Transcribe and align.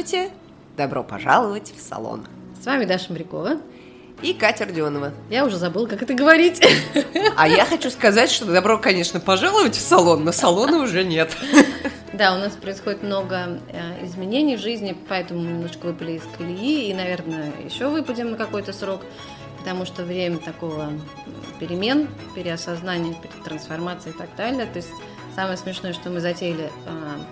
Здравствуйте! 0.00 0.32
Добро 0.78 1.04
пожаловать 1.04 1.74
в 1.76 1.78
салон. 1.78 2.26
С 2.58 2.64
вами 2.64 2.86
Даша 2.86 3.12
Мрякова. 3.12 3.60
И 4.22 4.32
Катя 4.32 4.64
Родионова. 4.64 5.12
Я 5.28 5.44
уже 5.44 5.58
забыла, 5.58 5.86
как 5.86 6.00
это 6.00 6.14
говорить. 6.14 6.58
А 7.36 7.46
я 7.46 7.66
хочу 7.66 7.90
сказать, 7.90 8.30
что 8.30 8.46
добро, 8.46 8.78
конечно, 8.78 9.20
пожаловать 9.20 9.74
в 9.74 9.80
салон, 9.80 10.24
но 10.24 10.32
салона 10.32 10.78
уже 10.78 11.04
нет. 11.04 11.36
Да, 12.14 12.34
у 12.34 12.38
нас 12.38 12.52
происходит 12.52 13.02
много 13.02 13.60
э, 13.68 14.06
изменений 14.06 14.56
в 14.56 14.60
жизни, 14.60 14.96
поэтому 15.08 15.40
мы 15.40 15.52
немножко 15.52 15.86
выпали 15.86 16.12
из 16.12 16.22
колеи 16.36 16.88
и, 16.88 16.94
наверное, 16.94 17.52
еще 17.62 17.88
выпадем 17.88 18.30
на 18.30 18.36
какой-то 18.38 18.72
срок, 18.72 19.02
потому 19.58 19.84
что 19.84 20.02
время 20.02 20.38
такого 20.38 20.92
перемен, 21.58 22.08
переосознания, 22.34 23.14
трансформации 23.44 24.10
и 24.10 24.14
так 24.14 24.34
далее. 24.36 24.64
То 24.64 24.78
есть 24.78 24.90
Самое 25.34 25.56
смешное, 25.56 25.92
что 25.92 26.10
мы 26.10 26.20
затеяли 26.20 26.64
э, 26.64 26.70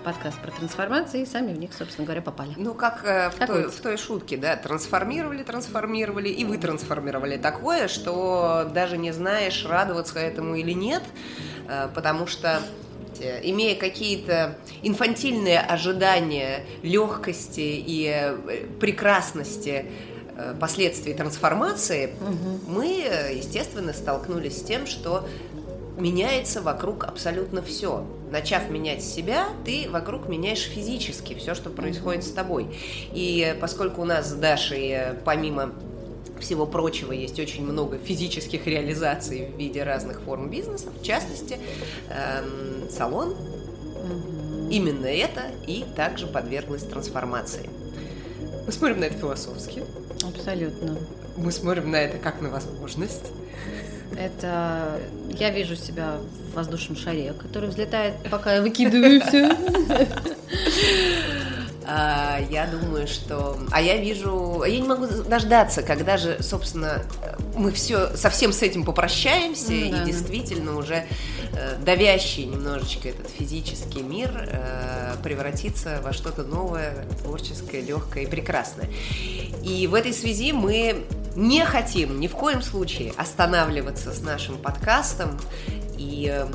подкаст 0.05 0.39
про 0.39 0.51
трансформации 0.51 1.23
и 1.23 1.25
сами 1.25 1.53
в 1.53 1.57
них, 1.57 1.73
собственно 1.73 2.05
говоря, 2.05 2.21
попали. 2.21 2.53
Ну, 2.55 2.73
как, 2.73 3.03
э, 3.03 3.29
в, 3.29 3.45
той, 3.45 3.69
в 3.69 3.81
той 3.81 3.97
шутке, 3.97 4.37
да, 4.37 4.55
трансформировали, 4.55 5.43
трансформировали, 5.43 6.29
и 6.29 6.45
вы 6.45 6.57
трансформировали 6.57 7.37
такое, 7.37 7.89
что 7.89 8.69
даже 8.73 8.97
не 8.97 9.11
знаешь, 9.11 9.65
радоваться 9.65 10.17
этому 10.17 10.55
или 10.55 10.71
нет, 10.71 11.03
э, 11.67 11.89
потому 11.93 12.25
что 12.25 12.61
э, 13.19 13.41
имея 13.43 13.75
какие-то 13.75 14.57
инфантильные 14.81 15.59
ожидания 15.59 16.65
легкости 16.83 17.83
и 17.85 18.07
э, 18.07 18.37
прекрасности 18.79 19.87
э, 20.37 20.55
последствий 20.57 21.13
трансформации, 21.13 22.13
угу. 22.21 22.71
мы, 22.71 22.85
естественно, 23.33 23.91
столкнулись 23.91 24.57
с 24.59 24.63
тем, 24.63 24.87
что 24.87 25.27
меняется 25.99 26.61
вокруг 26.61 27.03
абсолютно 27.03 27.61
все. 27.61 28.05
Начав 28.31 28.69
менять 28.69 29.03
себя, 29.03 29.47
ты 29.65 29.87
вокруг 29.89 30.27
меняешь 30.27 30.61
физически 30.61 31.33
все, 31.33 31.55
что 31.55 31.69
происходит 31.69 32.23
с 32.23 32.31
тобой. 32.31 32.67
И 33.11 33.55
поскольку 33.59 34.01
у 34.01 34.05
нас 34.05 34.29
с 34.29 34.33
Дашей, 34.33 34.89
э, 34.89 35.13
помимо 35.25 35.73
всего 36.39 36.65
прочего, 36.65 37.11
есть 37.11 37.39
очень 37.39 37.65
много 37.65 37.97
физических 37.97 38.65
реализаций 38.65 39.51
в 39.53 39.57
виде 39.57 39.83
разных 39.83 40.21
форм 40.21 40.49
бизнеса, 40.49 40.87
в 40.97 41.03
частности, 41.03 41.57
эм, 42.09 42.89
салон, 42.89 43.35
именно 44.71 45.07
это 45.07 45.51
и 45.67 45.83
также 45.95 46.27
подверглось 46.27 46.83
трансформации. 46.83 47.69
Мы 48.65 48.71
смотрим 48.71 48.99
на 48.99 49.05
это 49.05 49.17
философски. 49.17 49.83
Абсолютно. 50.23 50.97
Мы 51.37 51.51
смотрим 51.51 51.91
на 51.91 51.97
это 51.97 52.17
как 52.17 52.41
на 52.41 52.49
возможность. 52.49 53.31
Это 54.17 54.99
я 55.29 55.49
вижу 55.51 55.75
себя 55.75 56.17
в 56.51 56.55
воздушном 56.55 56.97
шаре, 56.97 57.33
который 57.33 57.69
взлетает, 57.69 58.15
пока 58.29 58.55
я 58.55 58.61
выкидываю 58.61 59.21
все. 59.21 59.55
А, 61.91 62.39
я 62.51 62.67
думаю, 62.67 63.07
что... 63.07 63.57
А 63.71 63.81
я 63.81 63.97
вижу... 63.97 64.63
Я 64.63 64.79
не 64.79 64.87
могу 64.87 65.07
дождаться, 65.07 65.81
когда 65.81 66.17
же, 66.17 66.37
собственно, 66.39 67.01
мы 67.55 67.71
все 67.71 68.15
совсем 68.15 68.53
с 68.53 68.61
этим 68.61 68.85
попрощаемся, 68.85 69.73
mm, 69.73 69.89
да, 69.89 70.03
и 70.03 70.05
действительно 70.05 70.77
уже 70.77 71.05
э, 71.51 71.75
давящий 71.83 72.45
немножечко 72.45 73.09
этот 73.09 73.31
физический 73.31 74.03
мир 74.03 74.29
э, 74.51 75.15
превратится 75.23 75.99
во 76.03 76.13
что-то 76.13 76.43
новое, 76.43 77.07
творческое, 77.23 77.81
легкое 77.81 78.25
и 78.25 78.27
прекрасное. 78.27 78.87
И 79.63 79.87
в 79.87 79.95
этой 79.95 80.13
связи 80.13 80.51
мы 80.51 81.05
не 81.39 81.65
хотим 81.65 82.19
ни 82.19 82.27
в 82.27 82.35
коем 82.35 82.61
случае 82.61 83.13
останавливаться 83.17 84.11
с 84.13 84.21
нашим 84.21 84.57
подкастом 84.57 85.39
и 85.97 86.29
э, 86.31 86.47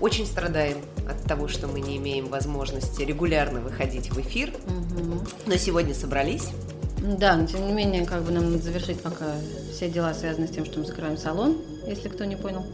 очень 0.00 0.26
страдаем 0.26 0.78
от 1.08 1.22
того, 1.24 1.46
что 1.46 1.68
мы 1.68 1.80
не 1.80 1.98
имеем 1.98 2.26
возможности 2.28 3.02
регулярно 3.02 3.60
выходить 3.60 4.10
в 4.10 4.18
эфир. 4.20 4.50
Угу. 4.50 5.26
Но 5.46 5.56
сегодня 5.56 5.94
собрались. 5.94 6.48
Да, 6.98 7.36
но 7.36 7.46
тем 7.46 7.66
не 7.66 7.72
менее, 7.72 8.04
как 8.04 8.22
бы 8.22 8.32
нам 8.32 8.50
надо 8.50 8.62
завершить 8.62 9.00
пока 9.00 9.26
все 9.72 9.88
дела, 9.88 10.14
связанные 10.14 10.48
с 10.48 10.52
тем, 10.52 10.64
что 10.64 10.80
мы 10.80 10.86
закрываем 10.86 11.16
салон, 11.16 11.58
если 11.86 12.08
кто 12.08 12.24
не 12.24 12.36
понял. 12.36 12.64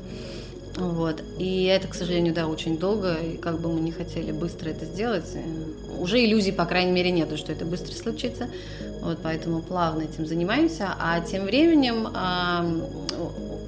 Вот. 0.77 1.23
И 1.39 1.65
это, 1.65 1.89
к 1.89 1.95
сожалению, 1.95 2.35
да, 2.35 2.47
очень 2.47 2.79
долго, 2.79 3.15
и 3.15 3.37
как 3.39 3.61
бы 3.61 3.73
мы 3.73 3.81
не 3.81 3.93
хотели 3.93 4.31
быстро 4.31 4.69
это 4.69 4.85
сделать, 4.85 5.25
э, 5.35 5.43
уже 5.99 6.23
иллюзий, 6.23 6.53
по 6.53 6.67
крайней 6.67 6.93
мере, 6.93 7.11
нету, 7.11 7.39
что 7.39 7.53
это 7.53 7.65
быстро 7.65 7.95
случится. 7.95 8.49
Вот 9.01 9.19
поэтому 9.23 9.63
плавно 9.63 10.03
этим 10.03 10.27
занимаемся. 10.27 10.95
А 10.99 11.21
тем 11.21 11.45
временем, 11.45 12.09
а, 12.15 12.67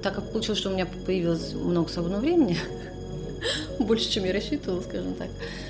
так 0.02 0.16
как 0.16 0.32
получилось, 0.32 0.58
что 0.58 0.68
у 0.68 0.72
меня 0.72 0.86
появилось 1.06 1.54
много 1.54 1.88
свободного 1.88 2.20
времени, 2.20 2.58
больше, 3.78 4.10
чем 4.10 4.24
я 4.24 4.32
рассчитывала, 4.32 4.82
скажем 4.82 5.14
так. 5.14 5.28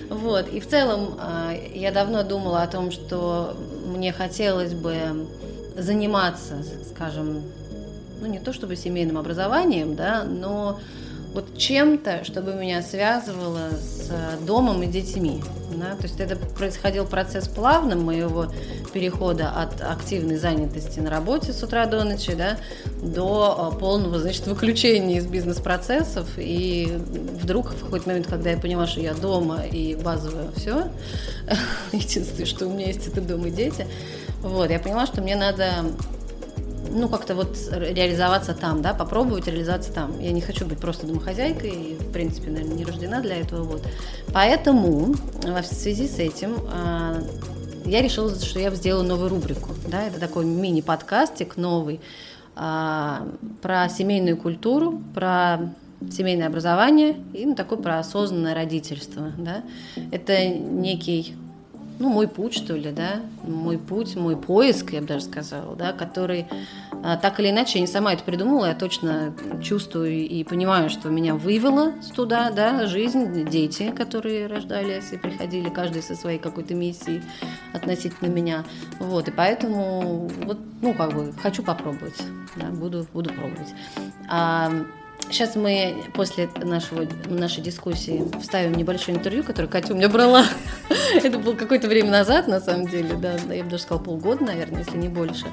Вот. 0.09 0.49
И 0.49 0.59
в 0.59 0.67
целом 0.67 1.17
а, 1.19 1.53
я 1.75 1.93
давно 1.93 2.25
думала 2.25 2.63
о 2.63 2.67
том, 2.67 2.91
что 2.91 3.57
мне 3.87 4.13
хотелось 4.13 4.75
бы 4.75 5.27
заниматься, 5.77 6.65
скажем, 6.93 7.43
ну 8.21 8.27
не 8.27 8.41
то 8.41 8.53
чтобы 8.53 8.75
семейным 8.75 9.19
образованием, 9.19 9.95
да, 9.95 10.25
но 10.25 10.81
вот 11.35 11.57
чем-то, 11.57 12.25
чтобы 12.25 12.55
меня 12.55 12.83
связывало 12.83 13.71
с 13.71 14.11
домом 14.45 14.83
и 14.83 14.87
детьми. 14.87 15.43
Да? 15.71 15.95
То 15.97 16.05
есть 16.05 16.19
это 16.21 16.37
происходил 16.37 17.07
процесс 17.07 17.49
плавно 17.49 17.97
моего 17.97 18.47
перехода 18.93 19.51
от 19.51 19.81
активной 19.83 20.37
занятости 20.37 21.01
на 21.01 21.11
работе 21.11 21.53
с 21.53 21.63
утра 21.63 21.87
до 21.87 22.05
ночи 22.05 22.35
да, 22.35 22.59
до 23.03 23.55
а, 23.59 23.71
полного 23.71 24.19
значит, 24.19 24.47
выключения 24.47 25.19
из 25.19 25.27
бизнес-процессов. 25.27 26.29
И 26.39 26.99
вдруг 27.41 27.73
в 27.73 27.85
какой-то 27.85 28.09
момент, 28.09 28.27
когда 28.27 28.51
я 28.51 28.59
поняла, 28.59 28.87
что 28.87 29.01
я 29.01 29.15
дома 29.15 29.63
и 29.63 29.95
базовое 29.95 30.51
все, 30.57 30.89
единственное, 31.93 32.47
что 32.47 32.67
у 32.67 32.73
меня 32.73 32.87
есть, 32.87 33.07
это 33.07 33.21
дом 33.21 33.47
и 33.47 33.51
дети, 33.51 33.87
вот, 34.41 34.71
я 34.71 34.79
поняла, 34.79 35.07
что 35.07 35.21
мне 35.21 35.37
надо 35.37 35.85
ну, 36.91 37.09
как-то 37.09 37.35
вот 37.35 37.57
реализоваться 37.73 38.55
там, 38.55 38.83
да, 38.83 38.95
попробовать 38.95 39.47
реализоваться 39.47 39.93
там. 39.93 40.19
Я 40.21 40.33
не 40.33 40.41
хочу 40.41 40.67
быть 40.67 40.79
просто 40.79 41.07
домохозяйкой, 41.07 41.71
и, 41.71 41.95
в 41.95 42.13
принципе, 42.13 42.51
наверное, 42.51 42.77
не 42.77 42.85
рождена 42.85 43.21
для 43.21 43.37
этого, 43.37 43.63
вот. 43.65 43.83
Поэтому 44.33 45.15
в 45.43 45.63
связи 45.63 46.07
с 46.09 46.19
этим 46.19 46.57
а, 46.73 47.23
я 47.85 48.03
решила, 48.03 48.35
что 48.35 48.59
я 48.61 48.71
сделаю 48.71 49.07
новую 49.07 49.31
рубрику, 49.31 49.71
да, 49.87 50.05
это 50.05 50.21
такой 50.21 50.45
мини-подкастик 50.45 51.57
новый 51.57 52.01
а, 52.57 53.27
про 53.63 53.89
семейную 53.89 54.37
культуру, 54.37 55.03
про 55.15 55.73
семейное 56.11 56.47
образование 56.47 57.17
и 57.33 57.45
ну, 57.45 57.55
такое 57.55 57.79
про 57.79 57.99
осознанное 57.99 58.55
родительство, 58.55 59.33
да. 59.37 59.63
Это 60.13 60.47
некий 60.47 61.35
ну, 61.99 62.09
мой 62.09 62.29
путь, 62.29 62.55
что 62.55 62.75
ли, 62.75 62.93
да, 62.93 63.21
мой 63.43 63.79
путь, 63.79 64.15
мой 64.17 64.37
поиск, 64.37 64.93
я 64.93 65.01
бы 65.01 65.07
даже 65.07 65.25
сказала, 65.25 65.75
да, 65.75 65.93
который 65.93 66.47
а, 67.03 67.17
так 67.17 67.41
или 67.41 67.51
иначе, 67.51 67.79
я 67.79 67.81
не 67.81 67.87
сама 67.87 68.13
это 68.13 68.23
придумала, 68.23 68.67
я 68.67 68.75
точно 68.75 69.35
чувствую 69.63 70.13
и 70.13 70.45
понимаю, 70.45 70.91
что 70.91 71.09
меня 71.09 71.35
вывела 71.35 71.93
туда, 72.15 72.51
да, 72.51 72.87
жизнь, 72.87 73.49
дети, 73.49 73.91
которые 73.91 74.47
рождались 74.47 75.13
и 75.13 75.17
приходили, 75.17 75.69
каждый 75.69 76.03
со 76.03 76.15
своей 76.15 76.39
какой-то 76.39 76.75
миссией 76.75 77.23
относительно 77.73 78.29
меня, 78.29 78.65
вот, 79.01 79.29
и 79.29 79.31
поэтому, 79.33 80.31
вот, 80.45 80.59
ну, 80.81 80.95
как 80.95 81.15
бы, 81.15 81.33
хочу 81.41 81.63
попробовать, 81.63 82.23
да, 82.57 82.67
буду, 82.67 83.07
буду 83.13 83.31
пробовать. 83.31 83.75
А, 84.29 84.71
Сейчас 85.31 85.57
мы 85.57 86.05
после 86.15 86.49
нашего, 86.57 87.07
нашей 87.27 87.63
дискуссии 87.63 88.25
вставим 88.41 88.73
небольшое 88.73 89.19
интервью, 89.19 89.45
которое 89.45 89.69
Катя 89.69 89.93
у 89.93 89.97
меня 89.97 90.09
брала. 90.09 90.45
Это 91.15 91.39
было 91.39 91.55
какое-то 91.55 91.87
время 91.87 92.11
назад, 92.11 92.49
на 92.49 92.61
самом 92.61 92.89
деле, 92.89 93.15
да, 93.15 93.37
я 93.53 93.63
бы 93.63 93.71
даже 93.71 93.83
сказала 93.83 94.03
полгода, 94.03 94.45
наверное, 94.45 94.85
если 94.85 94.97
не 94.97 95.09
больше. 95.09 95.47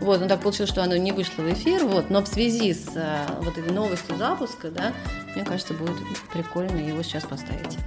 Вот, 0.00 0.20
но 0.20 0.28
так 0.28 0.40
получилось, 0.42 0.70
что 0.70 0.82
оно 0.82 0.96
не 0.96 1.12
вышло 1.12 1.42
в 1.42 1.52
эфир, 1.52 1.86
вот, 1.86 2.10
но 2.10 2.22
в 2.22 2.28
связи 2.28 2.74
с 2.74 2.88
а, 2.94 3.26
вот 3.40 3.56
этой 3.56 3.72
новостью 3.72 4.16
запуска, 4.16 4.70
да, 4.70 4.92
мне 5.34 5.44
кажется, 5.44 5.72
будет 5.72 5.96
прикольно 6.32 6.76
его 6.76 7.02
сейчас 7.02 7.24
поставить. 7.24 7.78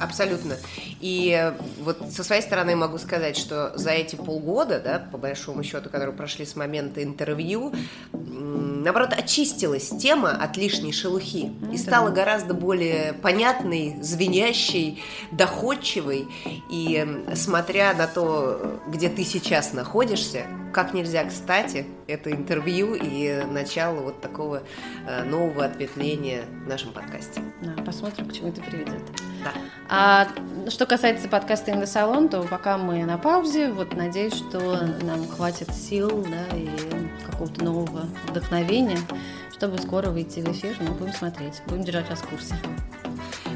Абсолютно. 0.00 0.54
И 1.00 1.52
вот 1.80 1.98
со 2.10 2.22
своей 2.22 2.42
стороны 2.42 2.76
могу 2.76 2.98
сказать, 2.98 3.36
что 3.36 3.72
за 3.76 3.90
эти 3.90 4.16
полгода, 4.16 4.80
да, 4.80 4.98
по 5.10 5.18
большому 5.18 5.62
счету, 5.62 5.90
которые 5.90 6.14
прошли 6.14 6.44
с 6.44 6.54
момента 6.56 7.02
интервью, 7.02 7.72
наоборот, 8.88 9.12
очистилась 9.12 9.90
тема 9.90 10.30
от 10.30 10.56
лишней 10.56 10.92
шелухи 10.92 11.52
и 11.70 11.76
стала 11.76 12.08
гораздо 12.08 12.54
более 12.54 13.12
понятной, 13.12 13.96
звенящей, 14.00 15.02
доходчивой. 15.30 16.26
И 16.70 17.06
смотря 17.34 17.92
на 17.92 18.06
то, 18.06 18.80
где 18.88 19.10
ты 19.10 19.24
сейчас 19.24 19.74
находишься, 19.74 20.46
как 20.72 20.94
нельзя 20.94 21.24
кстати, 21.24 21.86
это 22.06 22.30
интервью 22.30 22.94
и 22.94 23.42
начало 23.44 24.00
вот 24.00 24.20
такого 24.20 24.62
э, 25.06 25.24
нового 25.24 25.64
ответвления 25.64 26.44
в 26.64 26.68
нашем 26.68 26.92
подкасте. 26.92 27.42
Да, 27.62 27.82
посмотрим, 27.82 28.28
к 28.28 28.32
чему 28.32 28.48
это 28.48 28.62
приведет. 28.62 29.02
Да. 29.44 29.52
А 29.88 30.28
что 30.70 30.86
касается 30.86 31.28
подкаста 31.28 31.72
«Инда 31.72 31.86
Салон», 31.86 32.28
то 32.28 32.42
пока 32.42 32.78
мы 32.78 33.04
на 33.04 33.18
паузе, 33.18 33.70
вот 33.70 33.94
надеюсь, 33.94 34.34
что 34.34 34.86
нам 35.02 35.26
хватит 35.26 35.70
сил 35.74 36.26
да, 36.28 36.56
и 36.56 36.68
какого-то 37.38 37.64
нового 37.64 38.08
вдохновения, 38.26 38.98
чтобы 39.56 39.78
скоро 39.78 40.10
выйти 40.10 40.40
в 40.40 40.50
эфир, 40.50 40.76
но 40.80 40.92
будем 40.92 41.12
смотреть, 41.12 41.62
будем 41.68 41.84
держать 41.84 42.10
вас 42.10 42.18
в 42.18 42.28
курсе. 42.28 42.56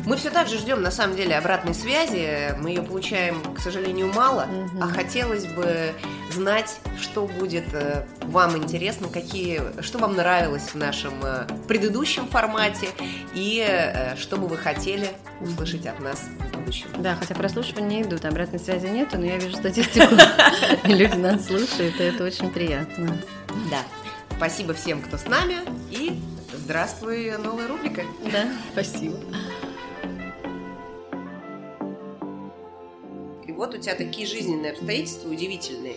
Мы 0.07 0.17
все 0.17 0.31
так 0.31 0.49
же 0.49 0.59
ждем, 0.59 0.83
на 0.83 0.91
самом 0.91 1.17
деле, 1.17 1.37
обратной 1.37 1.75
связи. 1.75 2.55
Мы 2.61 2.71
ее 2.71 2.83
получаем, 2.83 3.41
к 3.55 3.61
сожалению, 3.61 4.13
мало. 4.13 4.49
А 4.81 4.87
хотелось 4.87 5.47
бы 5.47 5.93
знать, 6.31 6.81
что 7.01 7.27
будет 7.27 7.73
э, 7.73 8.05
вам 8.23 8.57
интересно, 8.57 9.09
какие, 9.09 9.61
что 9.81 9.99
вам 9.99 10.17
нравилось 10.17 10.71
в 10.71 10.75
нашем 10.75 11.15
э, 11.23 11.47
предыдущем 11.69 12.27
формате 12.27 12.89
и 13.35 13.65
э, 13.65 14.17
что 14.17 14.39
бы 14.39 14.49
вы 14.49 14.57
хотели 14.57 15.09
услышать 15.41 15.87
от 15.87 16.01
нас 16.01 16.21
в 16.21 16.59
будущем. 16.59 16.87
Да, 16.99 17.15
хотя 17.15 17.35
прослушивания 17.35 18.03
идут, 18.03 18.25
обратной 18.25 18.59
связи 18.59 18.87
нету, 18.87 19.19
но 19.19 19.27
я 19.27 19.37
вижу 19.37 19.57
статистику, 19.57 20.15
люди 20.85 21.17
нас 21.17 21.47
слушают, 21.47 22.01
и 22.01 22.03
это 22.03 22.25
очень 22.25 22.51
приятно. 22.51 23.19
Да. 23.71 23.85
Спасибо 24.37 24.75
всем, 24.75 25.01
кто 25.01 25.17
с 25.17 25.27
нами, 25.27 25.59
и 25.91 26.21
здравствуй, 26.53 27.37
новая 27.39 27.69
рубрика. 27.69 28.03
Да, 28.33 28.49
спасибо. 28.73 29.17
И 33.47 33.53
вот 33.53 33.75
у 33.75 33.79
тебя 33.79 33.95
такие 33.95 34.27
жизненные 34.27 34.73
обстоятельства 34.73 35.29
удивительные, 35.29 35.97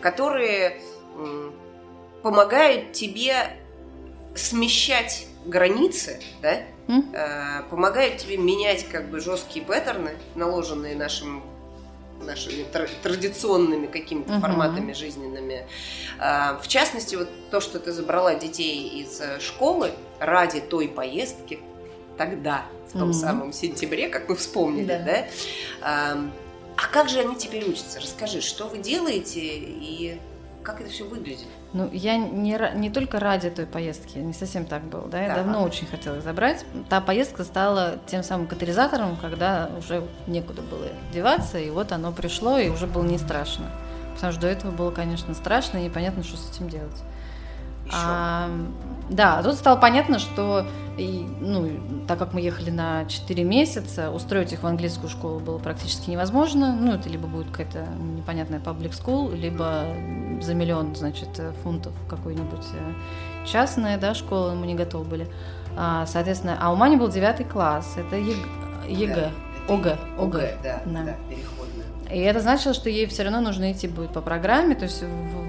которые 0.00 0.80
помогают 2.22 2.92
тебе 2.92 3.56
смещать 4.34 5.28
границы, 5.44 6.20
да, 6.42 6.62
mm? 6.88 7.68
помогают 7.70 8.18
тебе 8.18 8.36
менять 8.36 8.88
как 8.88 9.10
бы 9.10 9.20
жесткие 9.20 9.64
паттерны, 9.64 10.16
наложенные 10.34 10.96
нашим 10.96 11.42
нашими 12.20 12.64
традиционными 13.02 13.86
какими-то 13.86 14.34
uh-huh. 14.34 14.40
форматами 14.40 14.92
жизненными. 14.92 15.66
А, 16.18 16.58
в 16.62 16.68
частности, 16.68 17.16
вот 17.16 17.28
то, 17.50 17.60
что 17.60 17.78
ты 17.78 17.92
забрала 17.92 18.34
детей 18.34 19.00
из 19.00 19.20
э, 19.20 19.40
школы 19.40 19.92
ради 20.18 20.60
той 20.60 20.88
поездки 20.88 21.60
тогда, 22.16 22.64
в 22.88 22.98
том 22.98 23.10
uh-huh. 23.10 23.14
самом 23.14 23.52
сентябре, 23.52 24.08
как 24.08 24.28
мы 24.28 24.36
вспомнили, 24.36 24.86
да? 24.86 24.98
да? 24.98 25.26
А, 25.82 26.30
а 26.76 26.86
как 26.88 27.08
же 27.08 27.20
они 27.20 27.36
теперь 27.36 27.68
учатся? 27.68 28.00
Расскажи, 28.00 28.40
что 28.40 28.66
вы 28.66 28.78
делаете 28.78 29.40
и 29.40 30.20
как 30.66 30.80
это 30.80 30.90
все 30.90 31.04
выглядит? 31.04 31.46
Ну, 31.72 31.88
я 31.92 32.16
не, 32.16 32.58
не 32.74 32.90
только 32.90 33.20
ради 33.20 33.50
той 33.50 33.66
поездки, 33.66 34.18
не 34.18 34.32
совсем 34.32 34.66
так 34.66 34.82
было, 34.82 35.06
да, 35.06 35.22
я 35.22 35.28
да. 35.28 35.34
давно 35.36 35.62
очень 35.62 35.86
хотела 35.86 36.16
их 36.16 36.24
забрать. 36.24 36.66
Та 36.88 37.00
поездка 37.00 37.44
стала 37.44 37.98
тем 38.06 38.24
самым 38.24 38.48
катализатором, 38.48 39.16
когда 39.16 39.70
уже 39.78 40.02
некуда 40.26 40.62
было 40.62 40.88
деваться, 41.12 41.58
и 41.58 41.70
вот 41.70 41.92
оно 41.92 42.10
пришло, 42.10 42.58
и 42.58 42.68
уже 42.68 42.88
было 42.88 43.04
не 43.04 43.16
страшно. 43.16 43.70
Потому 44.14 44.32
что 44.32 44.40
до 44.40 44.48
этого 44.48 44.72
было, 44.72 44.90
конечно, 44.90 45.34
страшно, 45.34 45.78
и 45.78 45.84
непонятно, 45.84 46.24
что 46.24 46.36
с 46.36 46.50
этим 46.50 46.68
делать. 46.68 47.02
А, 47.92 48.48
да, 49.08 49.42
тут 49.42 49.54
стало 49.54 49.76
понятно, 49.76 50.18
что, 50.18 50.66
и, 50.96 51.26
ну, 51.40 51.70
так 52.08 52.18
как 52.18 52.32
мы 52.32 52.40
ехали 52.40 52.70
на 52.70 53.04
4 53.06 53.44
месяца, 53.44 54.10
устроить 54.10 54.52
их 54.52 54.62
в 54.62 54.66
английскую 54.66 55.08
школу 55.08 55.38
было 55.38 55.58
практически 55.58 56.10
невозможно. 56.10 56.74
Ну, 56.74 56.92
это 56.92 57.08
либо 57.08 57.28
будет 57.28 57.50
какая-то 57.50 57.86
непонятная 58.16 58.58
public 58.58 58.92
school, 58.92 59.34
либо 59.34 59.84
за 60.40 60.54
миллион, 60.54 60.94
значит, 60.96 61.40
фунтов 61.62 61.92
какой-нибудь 62.08 62.66
э, 62.74 62.92
частная, 63.46 63.96
да, 63.98 64.14
школа, 64.14 64.54
мы 64.54 64.66
не 64.66 64.74
готовы 64.74 65.04
были. 65.04 65.28
А, 65.76 66.06
соответственно, 66.06 66.58
а 66.60 66.72
у 66.72 66.76
Мани 66.76 66.96
был 66.96 67.08
9 67.08 67.48
класс, 67.48 67.96
это 67.96 68.16
ЕГЭ, 68.16 69.30
ОГЭ, 69.68 69.98
ОГЭ, 70.18 70.56
да, 70.62 70.80
да, 70.84 71.04
да, 71.04 71.14
переход 71.28 71.55
и 72.10 72.18
это 72.18 72.40
значило, 72.40 72.74
что 72.74 72.88
ей 72.88 73.06
все 73.06 73.22
равно 73.22 73.40
нужно 73.40 73.72
идти 73.72 73.88
будет 73.88 74.12
по 74.12 74.20
программе, 74.20 74.74
то 74.74 74.84
есть 74.84 75.02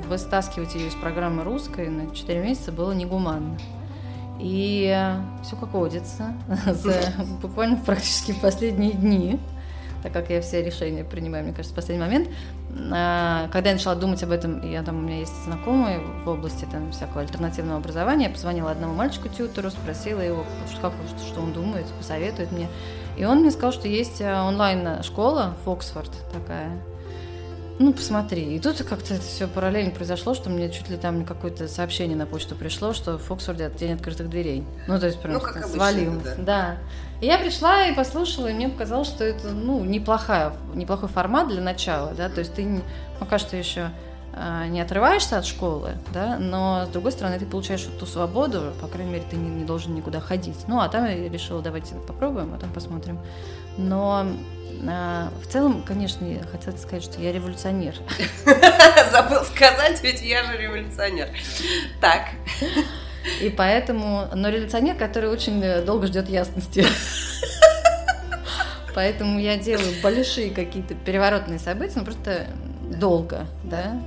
выстаскивать 0.08 0.74
ее 0.76 0.88
из 0.88 0.96
программы 0.96 1.44
русской 1.44 1.90
на 1.90 2.16
4 2.16 2.42
месяца 2.42 2.72
было 2.72 2.92
негуманно. 2.92 3.58
И 4.40 5.14
все 5.44 5.56
как 5.56 5.74
водится, 5.74 6.34
буквально 7.42 7.78
практически 7.78 8.34
последние 8.34 8.92
дни, 8.92 9.40
так 10.04 10.14
как 10.14 10.30
я 10.30 10.42
все 10.42 10.64
решения 10.64 11.04
принимаю, 11.04 11.44
мне 11.44 11.54
кажется, 11.54 11.74
в 11.74 11.76
последний 11.76 12.04
момент, 12.04 12.30
а, 12.92 13.50
когда 13.52 13.70
я 13.70 13.76
начала 13.76 13.96
думать 13.96 14.22
об 14.24 14.32
этом, 14.32 14.70
я 14.70 14.84
там, 14.84 14.98
у 14.98 15.02
меня 15.02 15.20
есть 15.20 15.44
знакомые 15.44 16.00
в 16.24 16.30
области 16.30 16.66
там, 16.72 16.92
всякого 16.92 17.22
альтернативного 17.22 17.78
образования, 17.80 18.26
я 18.26 18.32
позвонила 18.32 18.72
одному 18.72 18.94
мальчику-тьютору, 18.94 19.72
спросила 19.72 20.22
его, 20.22 20.46
что, 20.72 20.94
что 21.28 21.42
он 21.42 21.54
думает, 21.54 21.86
посоветует 21.98 22.52
мне. 22.52 22.68
И 23.18 23.26
он 23.26 23.40
мне 23.40 23.52
сказал, 23.52 23.72
что 23.72 23.88
есть 23.88 24.22
э, 24.22 24.42
онлайн-школа 24.42 25.56
Фоксфорд 25.66 26.12
такая. 26.32 26.80
Ну, 27.80 27.94
посмотри. 27.94 28.56
И 28.56 28.60
тут 28.60 28.78
как-то 28.84 29.14
это 29.14 29.24
все 29.24 29.48
параллельно 29.48 29.92
произошло, 29.92 30.34
что 30.34 30.50
мне 30.50 30.72
чуть 30.72 30.90
ли 30.90 30.98
там 30.98 31.26
какое-то 31.26 31.68
сообщение 31.68 32.18
на 32.18 32.26
почту 32.26 32.56
пришло, 32.56 32.94
что 32.94 33.18
в 33.18 33.24
Фоксфорде 33.24 33.72
день 33.78 33.94
открытых 33.94 34.30
дверей. 34.30 34.64
Ну, 34.88 35.00
то 35.00 35.06
есть 35.06 35.20
прям 35.20 35.36
ну, 35.36 35.40
как 35.40 35.66
свалилось. 35.66 36.24
Да. 36.24 36.36
да. 36.38 36.78
И 37.22 37.28
я 37.28 37.38
пришла 37.38 37.88
и 37.88 37.96
послушала, 37.96 38.48
и 38.48 38.54
мне 38.54 38.70
показалось, 38.70 39.08
что 39.08 39.24
это, 39.24 39.50
ну, 39.50 39.84
неплохая, 39.84 40.54
неплохой 40.74 41.10
формат 41.10 41.48
для 41.48 41.62
начала, 41.62 42.14
да, 42.16 42.30
то 42.30 42.40
есть 42.40 42.54
ты 42.54 42.82
пока 43.20 43.40
что 43.40 43.58
еще 43.58 43.90
не 44.70 44.82
отрываешься 44.82 45.38
от 45.38 45.46
школы, 45.46 45.98
да, 46.14 46.38
но 46.38 46.86
с 46.86 46.90
другой 46.90 47.12
стороны 47.12 47.40
ты 47.40 47.46
получаешь 47.46 47.86
вот 47.86 48.00
ту 48.00 48.06
свободу, 48.06 48.74
по 48.82 48.88
крайней 48.88 49.14
мере, 49.14 49.24
ты 49.30 49.36
не, 49.36 49.50
не 49.50 49.66
должен 49.66 49.96
никуда 49.96 50.20
ходить. 50.20 50.58
Ну, 50.68 50.80
а 50.80 50.90
там 50.90 51.06
я 51.06 51.30
решила, 51.30 51.62
давайте 51.62 51.96
попробуем, 51.96 52.54
а 52.54 52.60
там 52.60 52.72
посмотрим. 52.72 53.20
Но 53.78 54.28
а, 54.88 55.32
в 55.42 55.48
целом, 55.48 55.84
конечно, 55.84 56.26
я 56.26 56.44
хотела 56.44 56.76
сказать, 56.78 57.04
что 57.04 57.22
я 57.22 57.32
революционер. 57.32 57.96
Забыл 59.12 59.44
сказать, 59.44 60.02
ведь 60.04 60.22
я 60.22 60.44
же 60.44 60.58
революционер. 60.58 61.30
Так. 62.02 62.30
И 63.42 63.50
поэтому, 63.50 64.28
но 64.34 64.50
революционер, 64.50 64.96
который 64.96 65.30
очень 65.30 65.84
долго 65.86 66.08
ждет 66.08 66.30
ясности. 66.30 66.86
Поэтому 68.96 69.40
я 69.40 69.58
делаю 69.58 69.94
большие 70.02 70.50
какие-то 70.50 70.96
переворотные 70.96 71.60
события, 71.60 72.00
но 72.00 72.06
просто 72.06 72.48
долго, 72.82 73.46
да, 73.64 74.02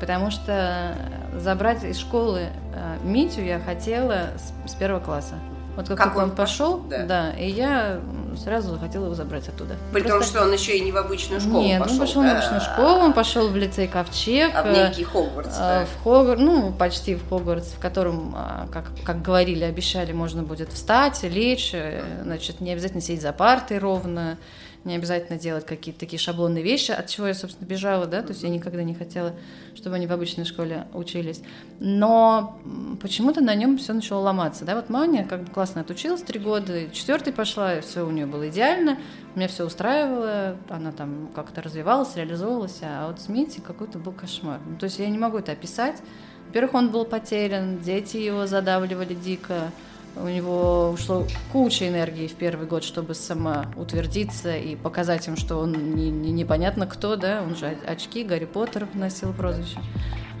потому 0.00 0.30
что 0.30 0.94
забрать 1.36 1.84
из 1.84 1.98
школы 1.98 2.48
э, 2.74 2.96
Митю 3.04 3.42
я 3.42 3.60
хотела 3.60 4.30
с, 4.36 4.70
с 4.70 4.74
первого 4.74 5.00
класса. 5.00 5.34
Вот 5.76 5.88
как, 5.88 5.98
как 5.98 6.06
только 6.06 6.18
он, 6.18 6.30
он 6.30 6.36
пошел, 6.36 6.78
да. 6.78 7.04
да, 7.04 7.30
и 7.32 7.50
я 7.50 8.00
сразу 8.42 8.72
захотела 8.72 9.04
его 9.04 9.14
забрать 9.14 9.46
оттуда. 9.48 9.76
При 9.92 10.00
Просто... 10.00 10.18
том, 10.18 10.22
что 10.22 10.42
он 10.42 10.52
еще 10.52 10.78
и 10.78 10.80
не 10.80 10.90
в 10.90 10.96
обычную 10.96 11.38
школу 11.38 11.62
Нет, 11.62 11.82
пошел. 11.82 11.94
он 11.94 12.00
пошел 12.00 12.22
да? 12.22 12.28
в 12.28 12.32
обычную 12.32 12.60
школу, 12.62 12.98
он 13.04 13.12
пошел 13.12 13.48
в 13.48 13.56
лицей 13.56 13.86
Ковчег. 13.86 14.52
А 14.54 14.62
в 14.62 14.72
некий 14.72 15.04
Хогвартс, 15.04 15.58
да? 15.58 15.84
В 15.84 16.02
Хогвартс, 16.02 16.42
ну, 16.42 16.72
почти 16.72 17.14
в 17.14 17.28
Хогвартс, 17.28 17.72
в 17.74 17.78
котором, 17.78 18.34
как, 18.72 18.86
как 19.04 19.20
говорили, 19.20 19.64
обещали, 19.64 20.12
можно 20.12 20.42
будет 20.42 20.72
встать, 20.72 21.22
лечь, 21.24 21.72
э, 21.74 22.02
значит, 22.22 22.62
не 22.62 22.72
обязательно 22.72 23.02
сидеть 23.02 23.20
за 23.20 23.32
партой 23.32 23.78
ровно, 23.78 24.38
не 24.86 24.94
обязательно 24.94 25.38
делать 25.38 25.66
какие-то 25.66 26.00
такие 26.00 26.18
шаблонные 26.18 26.62
вещи, 26.62 26.92
от 26.92 27.08
чего 27.08 27.26
я, 27.26 27.34
собственно, 27.34 27.66
бежала, 27.66 28.06
да, 28.06 28.22
то 28.22 28.28
есть 28.28 28.42
я 28.42 28.48
никогда 28.48 28.82
не 28.82 28.94
хотела, 28.94 29.34
чтобы 29.74 29.96
они 29.96 30.06
в 30.06 30.12
обычной 30.12 30.44
школе 30.44 30.86
учились. 30.94 31.42
Но 31.80 32.58
почему-то 33.02 33.42
на 33.42 33.54
нем 33.54 33.76
все 33.78 33.92
начало 33.92 34.20
ломаться, 34.20 34.64
да, 34.64 34.76
вот 34.76 34.88
Маня 34.88 35.26
как 35.26 35.42
бы 35.44 35.50
классно 35.50 35.82
отучилась 35.82 36.22
три 36.22 36.38
года, 36.38 36.88
четвертый 36.90 37.32
пошла, 37.32 37.80
все 37.80 38.06
у 38.06 38.10
нее 38.10 38.26
было 38.26 38.48
идеально, 38.48 38.98
меня 39.34 39.48
все 39.48 39.66
устраивало, 39.66 40.56
она 40.70 40.92
там 40.92 41.28
как-то 41.34 41.60
развивалась, 41.60 42.16
реализовывалась, 42.16 42.78
а 42.82 43.08
вот 43.08 43.20
с 43.20 43.28
Мити 43.28 43.60
какой-то 43.60 43.98
был 43.98 44.12
кошмар. 44.12 44.60
Ну, 44.66 44.76
то 44.76 44.84
есть 44.84 44.98
я 44.98 45.08
не 45.08 45.18
могу 45.18 45.38
это 45.38 45.52
описать. 45.52 46.00
Во-первых, 46.46 46.74
он 46.74 46.90
был 46.90 47.04
потерян, 47.04 47.80
дети 47.80 48.16
его 48.16 48.46
задавливали 48.46 49.14
дико, 49.14 49.72
у 50.16 50.28
него 50.28 50.90
ушло 50.90 51.26
куча 51.52 51.88
энергии 51.88 52.26
в 52.26 52.34
первый 52.34 52.66
год, 52.66 52.84
чтобы 52.84 53.14
самоутвердиться 53.14 54.56
и 54.56 54.74
показать 54.74 55.26
им, 55.28 55.36
что 55.36 55.56
он 55.56 55.94
не, 55.94 56.10
не, 56.10 56.32
непонятно 56.32 56.86
кто, 56.86 57.16
да, 57.16 57.42
он 57.42 57.56
же 57.56 57.76
очки, 57.86 58.24
Гарри 58.24 58.46
Поттер 58.46 58.88
носил 58.94 59.32
прозвище. 59.32 59.78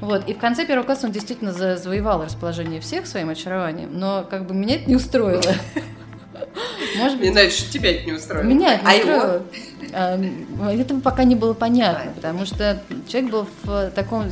Вот, 0.00 0.28
и 0.28 0.34
в 0.34 0.38
конце 0.38 0.66
первого 0.66 0.84
класса 0.84 1.06
он 1.06 1.12
действительно 1.12 1.52
завоевал 1.52 2.24
расположение 2.24 2.80
всех 2.80 3.06
своим 3.06 3.30
очарованием, 3.30 3.90
но 3.92 4.26
как 4.28 4.46
бы 4.46 4.54
меня 4.54 4.76
это 4.76 4.88
не 4.88 4.96
устроило. 4.96 5.42
Может 6.98 7.18
быть... 7.18 7.28
Иначе 7.28 7.66
тебя 7.70 7.92
это 7.92 8.04
не 8.04 8.12
устроило. 8.12 8.44
Меня 8.44 8.74
это 8.74 8.84
не 8.84 8.90
а 8.90 8.98
устроило. 8.98 10.72
Этого 10.72 11.00
пока 11.00 11.24
не 11.24 11.34
было 11.34 11.54
понятно, 11.54 12.12
потому 12.14 12.44
что 12.44 12.82
человек 13.08 13.30
был 13.30 13.46
в 13.62 13.90
таком 13.90 14.30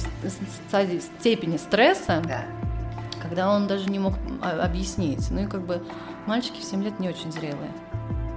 степени 1.20 1.56
стресса, 1.56 2.22
когда 3.24 3.50
он 3.50 3.66
даже 3.66 3.88
не 3.90 3.98
мог 3.98 4.14
объяснить. 4.42 5.30
Ну 5.30 5.44
и 5.44 5.46
как 5.46 5.62
бы 5.62 5.82
мальчики 6.26 6.60
в 6.60 6.64
7 6.64 6.82
лет 6.84 7.00
не 7.00 7.08
очень 7.08 7.32
зрелые. 7.32 7.72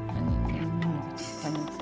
Они 0.09 0.59
не, 0.59 0.61
могут 0.61 1.21
понять. 1.43 1.73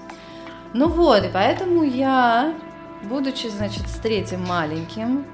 Ну 0.73 0.89
вот, 0.89 1.23
и 1.23 1.29
поэтому 1.29 1.83
я, 1.83 2.55
будучи, 3.03 3.47
значит, 3.47 3.87
с 3.87 3.99
третьим 3.99 4.43
маленьким, 4.43 5.25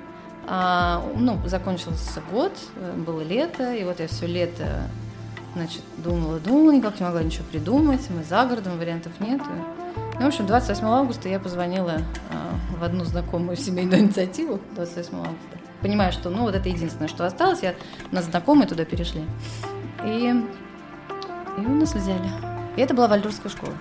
а, 0.47 1.01
ну, 1.15 1.39
закончился 1.45 2.21
год, 2.29 2.51
было 2.97 3.21
лето, 3.21 3.73
и 3.73 3.85
вот 3.85 4.01
я 4.01 4.07
все 4.07 4.27
лето, 4.27 4.89
значит, 5.55 5.81
думала, 5.97 6.39
думала, 6.39 6.71
никак 6.71 6.99
не 6.99 7.05
могла 7.05 7.23
ничего 7.23 7.45
придумать, 7.49 8.01
мы 8.09 8.23
за 8.23 8.45
городом, 8.45 8.77
вариантов 8.77 9.13
нет. 9.19 9.41
Ну, 10.19 10.25
в 10.25 10.27
общем, 10.27 10.45
28 10.45 10.85
августа 10.85 11.29
я 11.29 11.39
позвонила 11.39 12.01
а, 12.29 12.77
в 12.77 12.83
одну 12.83 13.05
знакомую 13.05 13.55
семейную 13.55 14.01
инициативу, 14.01 14.59
28 14.75 15.17
августа, 15.17 15.57
понимаю, 15.81 16.11
что 16.11 16.29
ну 16.29 16.43
вот 16.43 16.55
это 16.55 16.69
единственное, 16.69 17.07
что 17.07 17.25
осталось. 17.25 17.63
Я, 17.63 17.75
у 18.11 18.15
нас 18.15 18.25
знакомые 18.25 18.67
туда 18.67 18.85
перешли. 18.85 19.23
И, 20.05 20.33
и 21.57 21.65
у 21.65 21.75
нас 21.75 21.93
взяли. 21.93 22.29
И 22.75 22.81
это 22.81 22.93
была 22.93 23.07
вальдорфская 23.07 23.51
школа. 23.51 23.73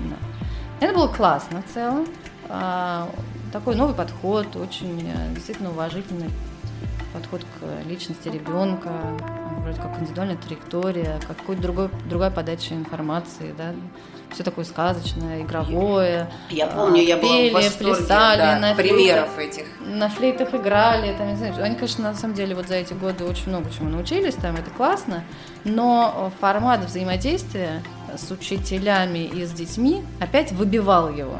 Да. 0.00 0.86
Это 0.86 0.94
было 0.94 1.08
классно 1.08 1.62
в 1.62 1.72
целом. 1.72 2.06
А, 2.48 3.08
такой 3.52 3.74
новый 3.74 3.94
подход, 3.94 4.54
очень 4.56 5.00
э, 5.00 5.34
действительно 5.34 5.70
уважительный 5.70 6.30
подход 7.12 7.42
к 7.58 7.88
личности 7.88 8.28
ребенка, 8.28 8.90
вроде 9.60 9.80
как 9.80 9.98
индивидуальная 9.98 10.36
траектория, 10.36 11.18
какой-то 11.26 11.62
другой, 11.62 11.90
другая 12.08 12.30
подача 12.30 12.74
информации, 12.74 13.54
да, 13.56 13.74
все 14.36 14.44
такое 14.44 14.66
сказочное, 14.66 15.40
игровое. 15.40 16.30
Я 16.50 16.66
помню, 16.66 17.02
я 17.02 17.16
пели, 17.16 17.50
была 17.50 17.60
в 17.60 17.64
восторге, 17.64 17.94
плясали, 17.96 18.38
да, 18.38 18.58
на 18.58 18.74
примеров 18.74 19.30
флейтах, 19.30 19.60
этих. 19.60 19.66
На 19.80 20.08
флейтах 20.10 20.54
играли, 20.54 21.14
там, 21.16 21.28
не 21.28 21.36
знаю, 21.36 21.54
они, 21.62 21.74
конечно, 21.74 22.04
на 22.04 22.14
самом 22.14 22.34
деле 22.34 22.54
вот 22.54 22.68
за 22.68 22.74
эти 22.74 22.92
годы 22.92 23.24
очень 23.24 23.48
много 23.48 23.70
чему 23.70 23.88
научились, 23.88 24.34
там 24.34 24.56
это 24.56 24.70
классно, 24.70 25.24
но 25.64 26.30
формат 26.38 26.84
взаимодействия 26.84 27.82
с 28.14 28.30
учителями 28.30 29.20
и 29.20 29.46
с 29.46 29.52
детьми 29.52 30.04
опять 30.20 30.52
выбивал 30.52 31.08
его 31.08 31.38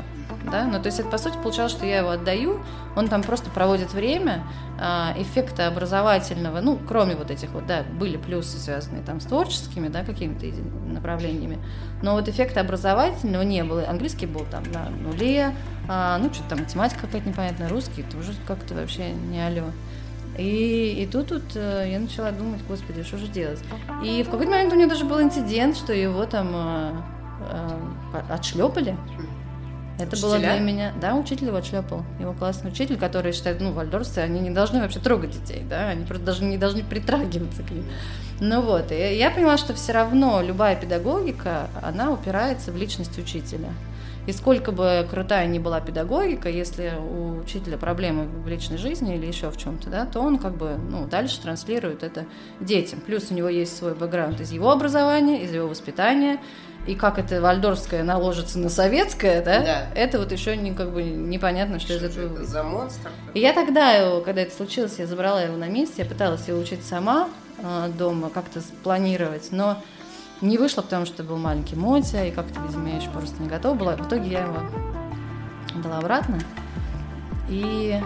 да, 0.51 0.65
ну 0.65 0.81
то 0.81 0.87
есть 0.87 1.01
это 1.01 1.09
по 1.09 1.19
сути 1.19 1.37
получалось, 1.43 1.73
что 1.73 1.87
я 1.87 1.99
его 1.99 2.11
отдаю, 2.11 2.61
он 2.95 3.09
там 3.09 3.23
просто 3.23 3.51
проводит 3.51 3.93
время, 3.93 4.45
а, 4.79 5.15
эффекта 5.17 5.67
образовательного, 5.67 6.61
ну 6.61 6.79
кроме 6.87 7.17
вот 7.17 7.31
этих 7.31 7.51
вот, 7.51 7.67
да, 7.67 7.83
были 7.99 8.17
плюсы 8.17 8.59
связанные 8.59 9.03
там 9.03 9.21
с 9.21 9.25
творческими, 9.25 9.89
да, 9.89 10.05
какими-то 10.05 10.47
направлениями, 10.87 11.59
но 12.03 12.13
вот 12.13 12.29
эффекта 12.29 12.61
образовательного 12.61 13.43
не 13.43 13.65
было, 13.65 13.89
английский 13.89 14.27
был 14.27 14.47
там 14.51 14.65
на 14.73 14.89
нуле, 14.91 15.55
а, 15.89 16.19
ну 16.19 16.33
что-то 16.33 16.51
там 16.51 16.61
математика 16.61 17.03
какая-то 17.03 17.29
непонятная, 17.29 17.69
русский 17.69 18.03
тоже 18.03 18.33
как-то 18.47 18.75
вообще 18.75 19.13
не 19.13 19.41
алё. 19.41 19.65
И, 20.39 21.03
и 21.03 21.07
тут, 21.07 21.29
тут 21.29 21.43
э, 21.55 21.89
я 21.91 21.99
начала 21.99 22.31
думать, 22.31 22.61
господи, 22.69 23.03
что 23.03 23.17
же 23.17 23.27
делать. 23.27 23.59
И 24.05 24.23
в 24.23 24.27
какой-то 24.27 24.51
момент 24.51 24.73
у 24.73 24.77
него 24.77 24.91
даже 24.91 25.05
был 25.05 25.21
инцидент, 25.23 25.77
что 25.77 25.95
его 25.95 26.27
там 26.27 26.51
э, 26.53 26.93
э, 27.53 28.21
отшлепали. 28.29 28.97
Это 29.99 30.11
Учителя? 30.11 30.29
было 30.29 30.39
для 30.39 30.59
меня, 30.59 30.93
да, 31.01 31.15
учитель 31.15 31.47
его 31.47 31.57
отшлепал, 31.57 32.05
его 32.21 32.35
классный 32.35 32.71
учитель, 32.71 32.99
который 32.99 33.33
считает, 33.33 33.61
ну, 33.61 33.73
вальдорсы, 33.73 34.19
они 34.19 34.41
не 34.41 34.51
должны 34.51 34.81
вообще 34.81 34.99
трогать 34.99 35.31
детей, 35.31 35.65
да, 35.69 35.89
они 35.89 36.05
просто 36.05 36.25
даже 36.25 36.45
не 36.45 36.59
должны 36.59 36.85
притрагиваться 36.85 37.63
к 37.63 37.71
ним. 37.71 37.85
Ну 38.41 38.61
вот, 38.61 38.93
и 38.93 39.17
я 39.17 39.31
поняла, 39.31 39.57
что 39.57 39.73
все 39.73 39.93
равно 39.93 40.43
любая 40.43 40.77
педагогика, 40.77 41.69
она 41.83 42.11
упирается 42.11 42.71
в 42.73 42.77
личность 42.77 43.19
учителя. 43.19 43.71
И 44.27 44.33
сколько 44.33 44.73
бы 44.73 45.07
крутая 45.09 45.47
ни 45.47 45.59
была 45.61 45.81
педагогика, 45.81 46.49
если 46.51 46.95
у 46.99 47.39
учителя 47.39 47.79
проблемы 47.79 48.25
в 48.25 48.49
личной 48.49 48.77
жизни 48.77 49.15
или 49.15 49.25
еще 49.25 49.51
в 49.51 49.57
чем-то, 49.57 49.89
да, 49.89 50.05
то 50.05 50.21
он 50.21 50.39
как 50.39 50.57
бы 50.57 50.77
ну, 50.91 51.07
дальше 51.07 51.41
транслирует 51.41 52.03
это 52.03 52.27
детям. 52.61 53.01
Плюс 53.01 53.31
у 53.31 53.35
него 53.35 53.49
есть 53.49 53.77
свой 53.77 53.95
бэкграунд 53.95 54.41
из 54.41 54.51
его 54.51 54.73
образования, 54.73 55.43
из 55.45 55.55
его 55.55 55.69
воспитания, 55.69 56.41
и 56.87 56.95
как 56.95 57.19
это 57.19 57.41
вальдорфское 57.41 58.05
наложится 58.05 58.59
на 58.59 58.69
советское, 58.69 59.43
да, 59.43 59.61
да. 59.61 59.87
это 59.95 60.19
вот 60.19 60.31
еще 60.31 60.57
не, 60.57 60.73
как 60.73 60.93
бы 60.93 61.03
непонятно, 61.03 61.81
что, 61.81 61.95
что 61.95 62.07
из 62.07 62.11
этого 62.17 62.29
будет. 62.29 62.49
за 62.49 62.63
монстр? 62.63 63.11
И 63.35 63.41
я 63.41 63.53
тогда, 63.53 64.21
когда 64.25 64.43
это 64.43 64.55
случилось, 64.55 64.99
я 64.99 65.07
забрала 65.07 65.43
его 65.43 65.57
на 65.57 65.69
месте, 65.69 66.03
я 66.03 66.05
пыталась 66.05 66.47
его 66.47 66.59
учить 66.59 66.85
сама 66.85 67.29
э, 67.59 67.91
дома, 67.99 68.31
как-то 68.31 68.61
спланировать, 68.61 69.49
но 69.51 69.83
не 70.41 70.59
вышло, 70.59 70.83
потому 70.83 71.07
что 71.07 71.23
был 71.25 71.39
маленький 71.39 71.77
Мотя, 71.77 72.25
и 72.25 72.31
как-то, 72.31 72.61
видимо, 72.61 72.89
я 72.89 72.97
еще 72.97 73.11
просто 73.11 73.43
не 73.43 73.49
готова 73.49 73.75
была. 73.75 73.97
В 73.97 74.07
итоге 74.07 74.31
я 74.31 74.43
его 74.43 74.59
дала 75.83 75.99
обратно, 75.99 76.39
и... 77.49 77.99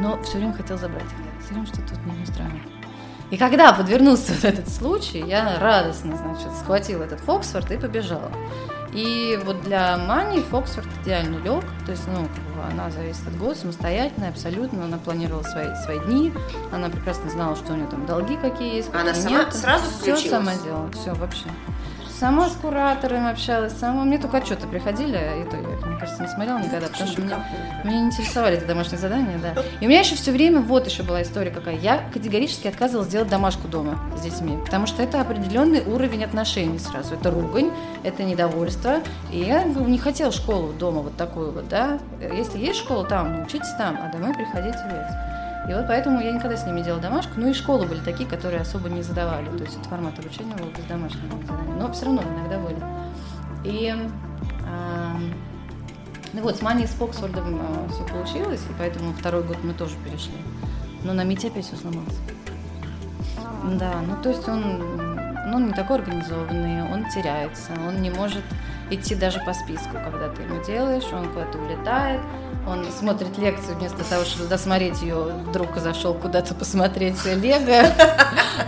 но 0.00 0.20
все 0.22 0.38
время 0.38 0.52
хотел 0.52 0.78
забрать. 0.78 1.06
Все 1.42 1.54
время 1.54 1.66
что-то 1.66 1.94
тут 1.94 2.06
не 2.06 2.22
устраивает. 2.22 2.75
И 3.30 3.36
когда 3.36 3.72
подвернулся 3.72 4.32
вот 4.34 4.44
этот 4.44 4.68
случай, 4.68 5.22
я 5.26 5.58
радостно, 5.58 6.16
значит, 6.16 6.48
схватила 6.60 7.02
этот 7.04 7.20
Фоксфорд 7.20 7.70
и 7.72 7.76
побежала. 7.76 8.30
И 8.92 9.38
вот 9.44 9.62
для 9.62 9.98
Мани 9.98 10.40
Фоксфорд 10.40 10.88
идеально 11.02 11.36
лег, 11.42 11.64
то 11.84 11.92
есть, 11.92 12.04
ну, 12.08 12.26
она 12.70 12.90
зависит 12.90 13.26
от 13.26 13.36
года, 13.36 13.54
самостоятельная 13.54 14.30
абсолютно, 14.30 14.84
она 14.84 14.96
планировала 14.96 15.42
свои, 15.42 15.66
свои 15.84 15.98
дни, 16.00 16.32
она 16.72 16.88
прекрасно 16.88 17.28
знала, 17.28 17.56
что 17.56 17.72
у 17.72 17.76
нее 17.76 17.86
там 17.88 18.06
долги 18.06 18.36
какие 18.36 18.76
есть, 18.76 18.88
Она 18.94 19.12
сама 19.12 19.30
нет. 19.30 19.54
сразу 19.54 19.84
Все 20.00 20.16
сама 20.16 20.54
делала, 20.64 20.90
все 20.92 21.12
вообще. 21.14 21.46
Сама 22.18 22.48
с 22.48 22.54
куратором 22.54 23.26
общалась, 23.26 23.74
сама. 23.74 24.04
Мне 24.04 24.16
только 24.16 24.38
отчеты 24.38 24.66
приходили, 24.66 25.16
и 25.16 25.44
то 25.50 25.56
я, 25.56 25.86
мне 25.86 25.98
кажется, 25.98 26.22
не 26.22 26.28
смотрела 26.28 26.58
никогда, 26.58 26.86
потому 26.86 27.10
что 27.10 27.20
меня, 27.20 27.44
меня 27.84 28.00
не 28.00 28.06
интересовали 28.06 28.56
эти 28.56 28.64
домашние 28.64 28.98
задания, 28.98 29.38
да. 29.38 29.60
И 29.80 29.84
у 29.84 29.88
меня 29.88 30.00
еще 30.00 30.14
все 30.14 30.32
время, 30.32 30.60
вот 30.60 30.86
еще 30.86 31.02
была 31.02 31.22
история 31.22 31.50
какая, 31.50 31.76
я 31.76 32.02
категорически 32.14 32.68
отказывалась 32.68 33.08
делать 33.08 33.28
домашку 33.28 33.68
дома 33.68 33.98
с 34.16 34.22
детьми, 34.22 34.56
потому 34.64 34.86
что 34.86 35.02
это 35.02 35.20
определенный 35.20 35.82
уровень 35.84 36.24
отношений 36.24 36.78
сразу. 36.78 37.14
Это 37.14 37.30
ругань, 37.30 37.70
это 38.02 38.22
недовольство, 38.22 39.00
и 39.30 39.40
я 39.40 39.64
не 39.64 39.98
хотела 39.98 40.32
школу 40.32 40.72
дома 40.72 41.02
вот 41.02 41.16
такую 41.18 41.52
вот, 41.52 41.68
да. 41.68 41.98
Если 42.34 42.58
есть 42.58 42.78
школа 42.78 43.04
там, 43.06 43.42
учитесь 43.42 43.74
там, 43.76 43.98
а 44.02 44.10
домой 44.10 44.32
приходите 44.32 44.78
весь. 44.86 45.35
И 45.68 45.74
вот 45.74 45.86
поэтому 45.88 46.20
я 46.20 46.32
никогда 46.32 46.56
с 46.56 46.64
ними 46.64 46.80
делала 46.80 47.02
домашку. 47.02 47.32
Ну 47.36 47.48
и 47.48 47.52
школы 47.52 47.86
были 47.86 48.00
такие, 48.00 48.28
которые 48.28 48.60
особо 48.60 48.88
не 48.88 49.02
задавали. 49.02 49.48
То 49.56 49.64
есть 49.64 49.84
формат 49.86 50.18
обучения 50.18 50.54
был 50.54 50.66
без 50.66 50.84
домашних 50.84 51.22
заданий. 51.22 51.72
Но 51.78 51.92
все 51.92 52.04
равно 52.06 52.22
иногда 52.22 52.58
были. 52.58 52.78
И 53.64 53.92
а, 54.64 55.16
ну 56.32 56.42
вот, 56.42 56.56
с 56.56 56.62
Маней 56.62 56.86
с 56.86 56.90
Фоксфордом 56.90 57.60
а, 57.60 57.88
все 57.90 58.04
получилось, 58.06 58.60
и 58.70 58.72
поэтому 58.78 59.12
второй 59.12 59.42
год 59.42 59.56
мы 59.64 59.72
тоже 59.72 59.94
перешли. 60.04 60.36
Но 61.02 61.12
на 61.12 61.24
МИТе 61.24 61.48
опять 61.48 61.64
все 61.64 61.76
сломалось. 61.76 62.18
Да, 63.78 63.94
ну 64.06 64.22
то 64.22 64.28
есть 64.28 64.48
он, 64.48 65.06
ну, 65.48 65.56
он 65.56 65.66
не 65.68 65.72
такой 65.72 65.96
организованный, 65.96 66.82
он 66.82 67.08
теряется, 67.10 67.72
он 67.88 68.02
не 68.02 68.10
может 68.10 68.44
идти 68.90 69.14
даже 69.14 69.40
по 69.40 69.52
списку, 69.52 69.92
когда 69.92 70.28
ты 70.28 70.42
ему 70.42 70.62
делаешь, 70.64 71.04
он 71.12 71.28
куда-то 71.28 71.58
улетает, 71.58 72.20
он 72.66 72.84
смотрит 72.90 73.38
лекцию 73.38 73.78
вместо 73.78 74.02
того, 74.02 74.24
чтобы 74.24 74.48
досмотреть 74.48 75.00
ее, 75.00 75.14
вдруг 75.46 75.76
зашел 75.76 76.14
куда-то 76.14 76.52
посмотреть 76.54 77.24
Лего 77.24 77.92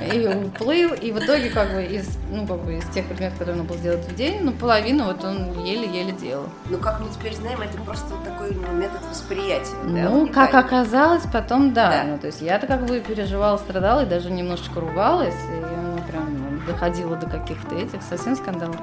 и 0.14 0.26
уплыл. 0.26 0.92
И 0.94 1.10
в 1.10 1.18
итоге 1.18 1.50
как 1.50 1.72
бы 1.74 1.82
из, 1.82 2.08
ну, 2.30 2.46
как 2.46 2.64
бы 2.64 2.76
из 2.76 2.84
тех 2.90 3.06
предметов, 3.06 3.38
которые 3.38 3.60
он 3.60 3.66
был 3.66 3.76
сделать 3.76 4.06
в 4.06 4.14
день, 4.14 4.42
ну, 4.42 4.52
половину 4.52 5.04
вот 5.04 5.24
он 5.24 5.64
еле-еле 5.64 6.12
делал. 6.12 6.44
Ну, 6.66 6.78
как 6.78 7.00
мы 7.00 7.08
теперь 7.08 7.34
знаем, 7.34 7.60
это 7.60 7.76
просто 7.78 8.06
такой 8.24 8.52
ну, 8.54 8.72
метод 8.72 9.02
восприятия. 9.10 9.74
Ну, 9.84 10.28
да, 10.28 10.32
как 10.32 10.54
оказалось, 10.54 11.24
потом 11.32 11.72
да. 11.72 11.90
да. 11.90 12.04
Ну, 12.04 12.18
то 12.18 12.28
есть 12.28 12.40
я-то 12.40 12.68
как 12.68 12.86
бы 12.86 13.00
переживала, 13.00 13.56
страдала 13.56 14.04
и 14.04 14.06
даже 14.06 14.30
немножечко 14.30 14.78
ругалась. 14.80 15.34
И 15.34 15.60
ну, 15.60 16.00
прям 16.08 16.38
ну, 16.38 16.72
доходила 16.72 17.16
до 17.16 17.26
каких-то 17.26 17.74
этих 17.74 18.02
совсем 18.02 18.36
скандалов. 18.36 18.76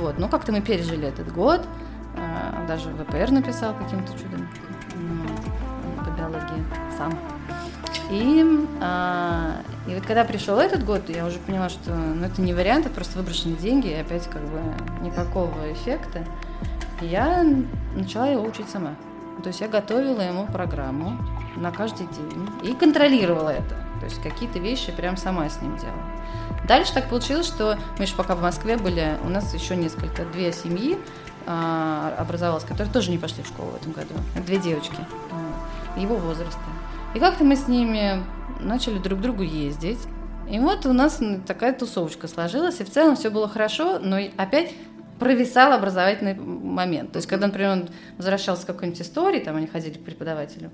Вот. 0.00 0.18
Ну, 0.18 0.28
как-то 0.28 0.50
мы 0.50 0.62
пережили 0.62 1.06
этот 1.06 1.32
год. 1.32 1.66
А, 2.16 2.66
даже 2.66 2.88
ВПР 2.90 3.30
написал 3.30 3.74
каким-то 3.74 4.12
чудом 4.12 4.48
по 5.98 6.10
биологии 6.10 6.64
сам. 6.96 7.18
И, 8.10 8.44
а, 8.80 9.56
и 9.86 9.94
вот 9.94 10.04
когда 10.04 10.24
пришел 10.24 10.58
этот 10.58 10.84
год, 10.84 11.08
я 11.08 11.26
уже 11.26 11.38
поняла, 11.38 11.68
что 11.68 11.94
ну, 11.94 12.24
это 12.24 12.40
не 12.40 12.54
вариант, 12.54 12.86
это 12.86 12.94
просто 12.94 13.18
выброшенные 13.18 13.56
деньги, 13.56 13.88
и 13.88 13.94
опять 13.94 14.28
как 14.28 14.42
бы 14.42 14.60
никакого 15.02 15.72
эффекта. 15.72 16.24
И 17.00 17.06
я 17.06 17.46
начала 17.94 18.26
его 18.26 18.42
учить 18.42 18.68
сама. 18.68 18.94
То 19.42 19.48
есть 19.48 19.60
я 19.60 19.68
готовила 19.68 20.20
ему 20.20 20.46
программу 20.46 21.16
на 21.56 21.70
каждый 21.70 22.06
день 22.08 22.48
и 22.62 22.74
контролировала 22.74 23.50
это. 23.50 23.76
То 24.00 24.06
есть 24.06 24.20
какие-то 24.22 24.58
вещи 24.58 24.92
прям 24.92 25.16
сама 25.16 25.48
с 25.48 25.60
ним 25.60 25.76
делала. 25.76 26.04
Дальше 26.66 26.92
так 26.94 27.08
получилось, 27.08 27.46
что 27.46 27.78
мы 27.98 28.04
еще 28.04 28.14
пока 28.14 28.34
в 28.34 28.42
Москве 28.42 28.76
были, 28.76 29.18
у 29.24 29.28
нас 29.28 29.52
еще 29.54 29.76
несколько, 29.76 30.24
две 30.26 30.52
семьи 30.52 30.98
а, 31.46 32.14
образовалось, 32.18 32.64
которые 32.64 32.92
тоже 32.92 33.10
не 33.10 33.18
пошли 33.18 33.42
в 33.42 33.46
школу 33.46 33.70
в 33.70 33.76
этом 33.76 33.92
году. 33.92 34.14
Две 34.46 34.58
девочки 34.58 34.98
его 35.96 36.16
возраста. 36.16 36.60
И 37.14 37.18
как-то 37.18 37.44
мы 37.44 37.56
с 37.56 37.66
ними 37.66 38.22
начали 38.60 38.98
друг 38.98 39.18
к 39.18 39.22
другу 39.22 39.42
ездить. 39.42 39.98
И 40.48 40.58
вот 40.58 40.86
у 40.86 40.92
нас 40.92 41.20
такая 41.46 41.72
тусовочка 41.72 42.28
сложилась, 42.28 42.80
и 42.80 42.84
в 42.84 42.90
целом 42.90 43.16
все 43.16 43.30
было 43.30 43.48
хорошо, 43.48 43.98
но 43.98 44.18
опять 44.36 44.72
провисал 45.18 45.72
образовательный 45.72 46.34
момент. 46.34 47.12
То 47.12 47.18
есть, 47.18 47.28
когда, 47.28 47.46
например, 47.46 47.70
он 47.70 47.88
возвращался 48.16 48.62
с 48.62 48.64
какой-нибудь 48.64 49.00
истории, 49.02 49.40
там 49.40 49.56
они 49.56 49.66
ходили 49.66 49.94
к 49.94 50.04
преподавателю, 50.04 50.70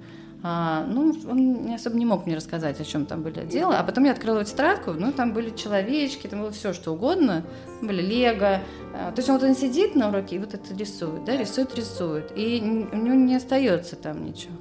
а, 0.48 0.84
ну, 0.86 1.12
он 1.28 1.74
особо 1.74 1.96
не 1.96 2.06
мог 2.06 2.24
мне 2.24 2.36
рассказать, 2.36 2.80
о 2.80 2.84
чем 2.84 3.04
там 3.04 3.22
были 3.22 3.44
дела. 3.44 3.80
А 3.80 3.82
потом 3.82 4.04
я 4.04 4.12
открыла 4.12 4.44
тетрадку, 4.44 4.92
ну, 4.92 5.10
там 5.10 5.32
были 5.32 5.50
человечки, 5.50 6.28
там 6.28 6.40
было 6.40 6.52
все, 6.52 6.72
что 6.72 6.92
угодно. 6.92 7.42
Были 7.82 8.00
лего. 8.00 8.60
А, 8.94 9.10
то 9.10 9.16
есть 9.16 9.28
он 9.28 9.38
вот 9.38 9.44
он 9.44 9.56
сидит 9.56 9.96
на 9.96 10.08
уроке 10.08 10.36
и 10.36 10.38
вот 10.38 10.54
это 10.54 10.72
рисует, 10.72 11.24
да, 11.24 11.36
рисует, 11.36 11.74
рисует. 11.74 12.30
И 12.36 12.60
у 12.62 12.96
него 12.96 13.14
не 13.16 13.34
остается 13.34 13.96
там 13.96 14.24
ничего. 14.24 14.54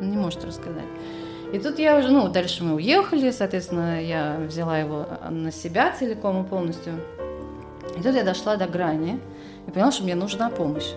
Он 0.00 0.10
не 0.10 0.16
может 0.16 0.42
рассказать. 0.42 0.86
И 1.52 1.58
тут 1.58 1.78
я 1.78 1.98
уже, 1.98 2.08
ну, 2.08 2.28
дальше 2.30 2.64
мы 2.64 2.76
уехали, 2.76 3.30
соответственно, 3.30 4.02
я 4.02 4.38
взяла 4.38 4.78
его 4.78 5.06
на 5.28 5.52
себя 5.52 5.92
целиком 5.92 6.46
и 6.46 6.48
полностью. 6.48 6.94
И 7.94 8.02
тут 8.02 8.14
я 8.14 8.24
дошла 8.24 8.56
до 8.56 8.66
грани 8.66 9.20
и 9.66 9.70
поняла, 9.70 9.92
что 9.92 10.02
мне 10.02 10.14
нужна 10.14 10.48
помощь. 10.48 10.92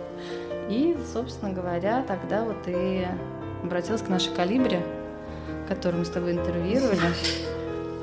И, 0.68 0.96
собственно 1.14 1.50
говоря, 1.52 2.04
тогда 2.06 2.44
вот 2.44 2.58
и 2.66 3.06
обратилась 3.62 4.02
к 4.02 4.08
нашей 4.08 4.32
калибре, 4.34 4.82
которую 5.68 6.00
мы 6.00 6.04
с 6.06 6.10
тобой 6.10 6.32
интервьюировали. 6.32 7.00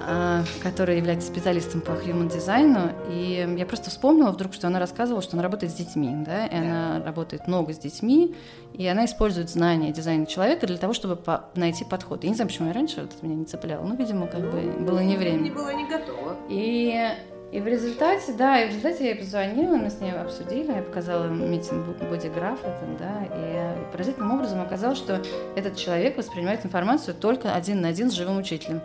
а, 0.07 0.43
которая 0.61 0.97
является 0.97 1.27
специалистом 1.27 1.81
по 1.81 1.91
human 1.91 2.31
дизайну, 2.31 2.91
и 3.09 3.55
я 3.57 3.65
просто 3.65 3.89
вспомнила 3.89 4.29
вдруг, 4.31 4.53
что 4.53 4.67
она 4.67 4.79
рассказывала, 4.79 5.21
что 5.21 5.33
она 5.35 5.43
работает 5.43 5.71
с 5.71 5.75
детьми, 5.75 6.13
да, 6.25 6.45
и 6.45 6.55
она 6.55 7.01
работает 7.03 7.47
много 7.47 7.73
с 7.73 7.79
детьми, 7.79 8.35
и 8.73 8.85
она 8.85 9.05
использует 9.05 9.49
знания 9.49 9.91
дизайна 9.91 10.27
человека 10.27 10.67
для 10.67 10.77
того, 10.77 10.93
чтобы 10.93 11.15
по 11.15 11.45
найти 11.55 11.85
подход. 11.85 12.23
Я 12.23 12.29
не 12.29 12.35
знаю, 12.35 12.49
почему 12.49 12.67
я 12.67 12.73
раньше 12.73 13.01
это 13.01 13.13
меня 13.21 13.35
не 13.35 13.45
цепляло, 13.45 13.83
ну, 13.83 13.95
видимо, 13.95 14.27
как 14.27 14.41
бы 14.41 14.61
было 14.79 14.99
не 14.99 15.17
время. 15.17 15.39
Не 15.39 15.51
было 15.51 15.73
не 15.73 15.87
готово. 15.87 16.35
И 16.49 17.09
и 17.55 17.61
в 17.61 17.67
результате, 17.67 18.33
да, 18.33 18.59
и 18.59 18.65
в 18.65 18.67
результате 18.67 19.05
я 19.05 19.09
ей 19.11 19.15
позвонила, 19.17 19.77
мы 19.77 19.89
с 19.89 20.01
ней 20.01 20.11
обсудили, 20.11 20.73
я 20.73 20.81
показала 20.81 21.27
митинг 21.27 21.85
бодиграф 22.09 22.59
это, 22.59 22.85
да, 22.99 23.23
и 23.33 23.91
поразительным 23.93 24.33
образом 24.33 24.61
оказалось, 24.61 24.97
что 24.97 25.21
этот 25.55 25.77
человек 25.77 26.17
воспринимает 26.17 26.65
информацию 26.65 27.15
только 27.15 27.53
один 27.53 27.79
на 27.79 27.87
один 27.87 28.11
с 28.11 28.13
живым 28.13 28.39
учителем. 28.39 28.81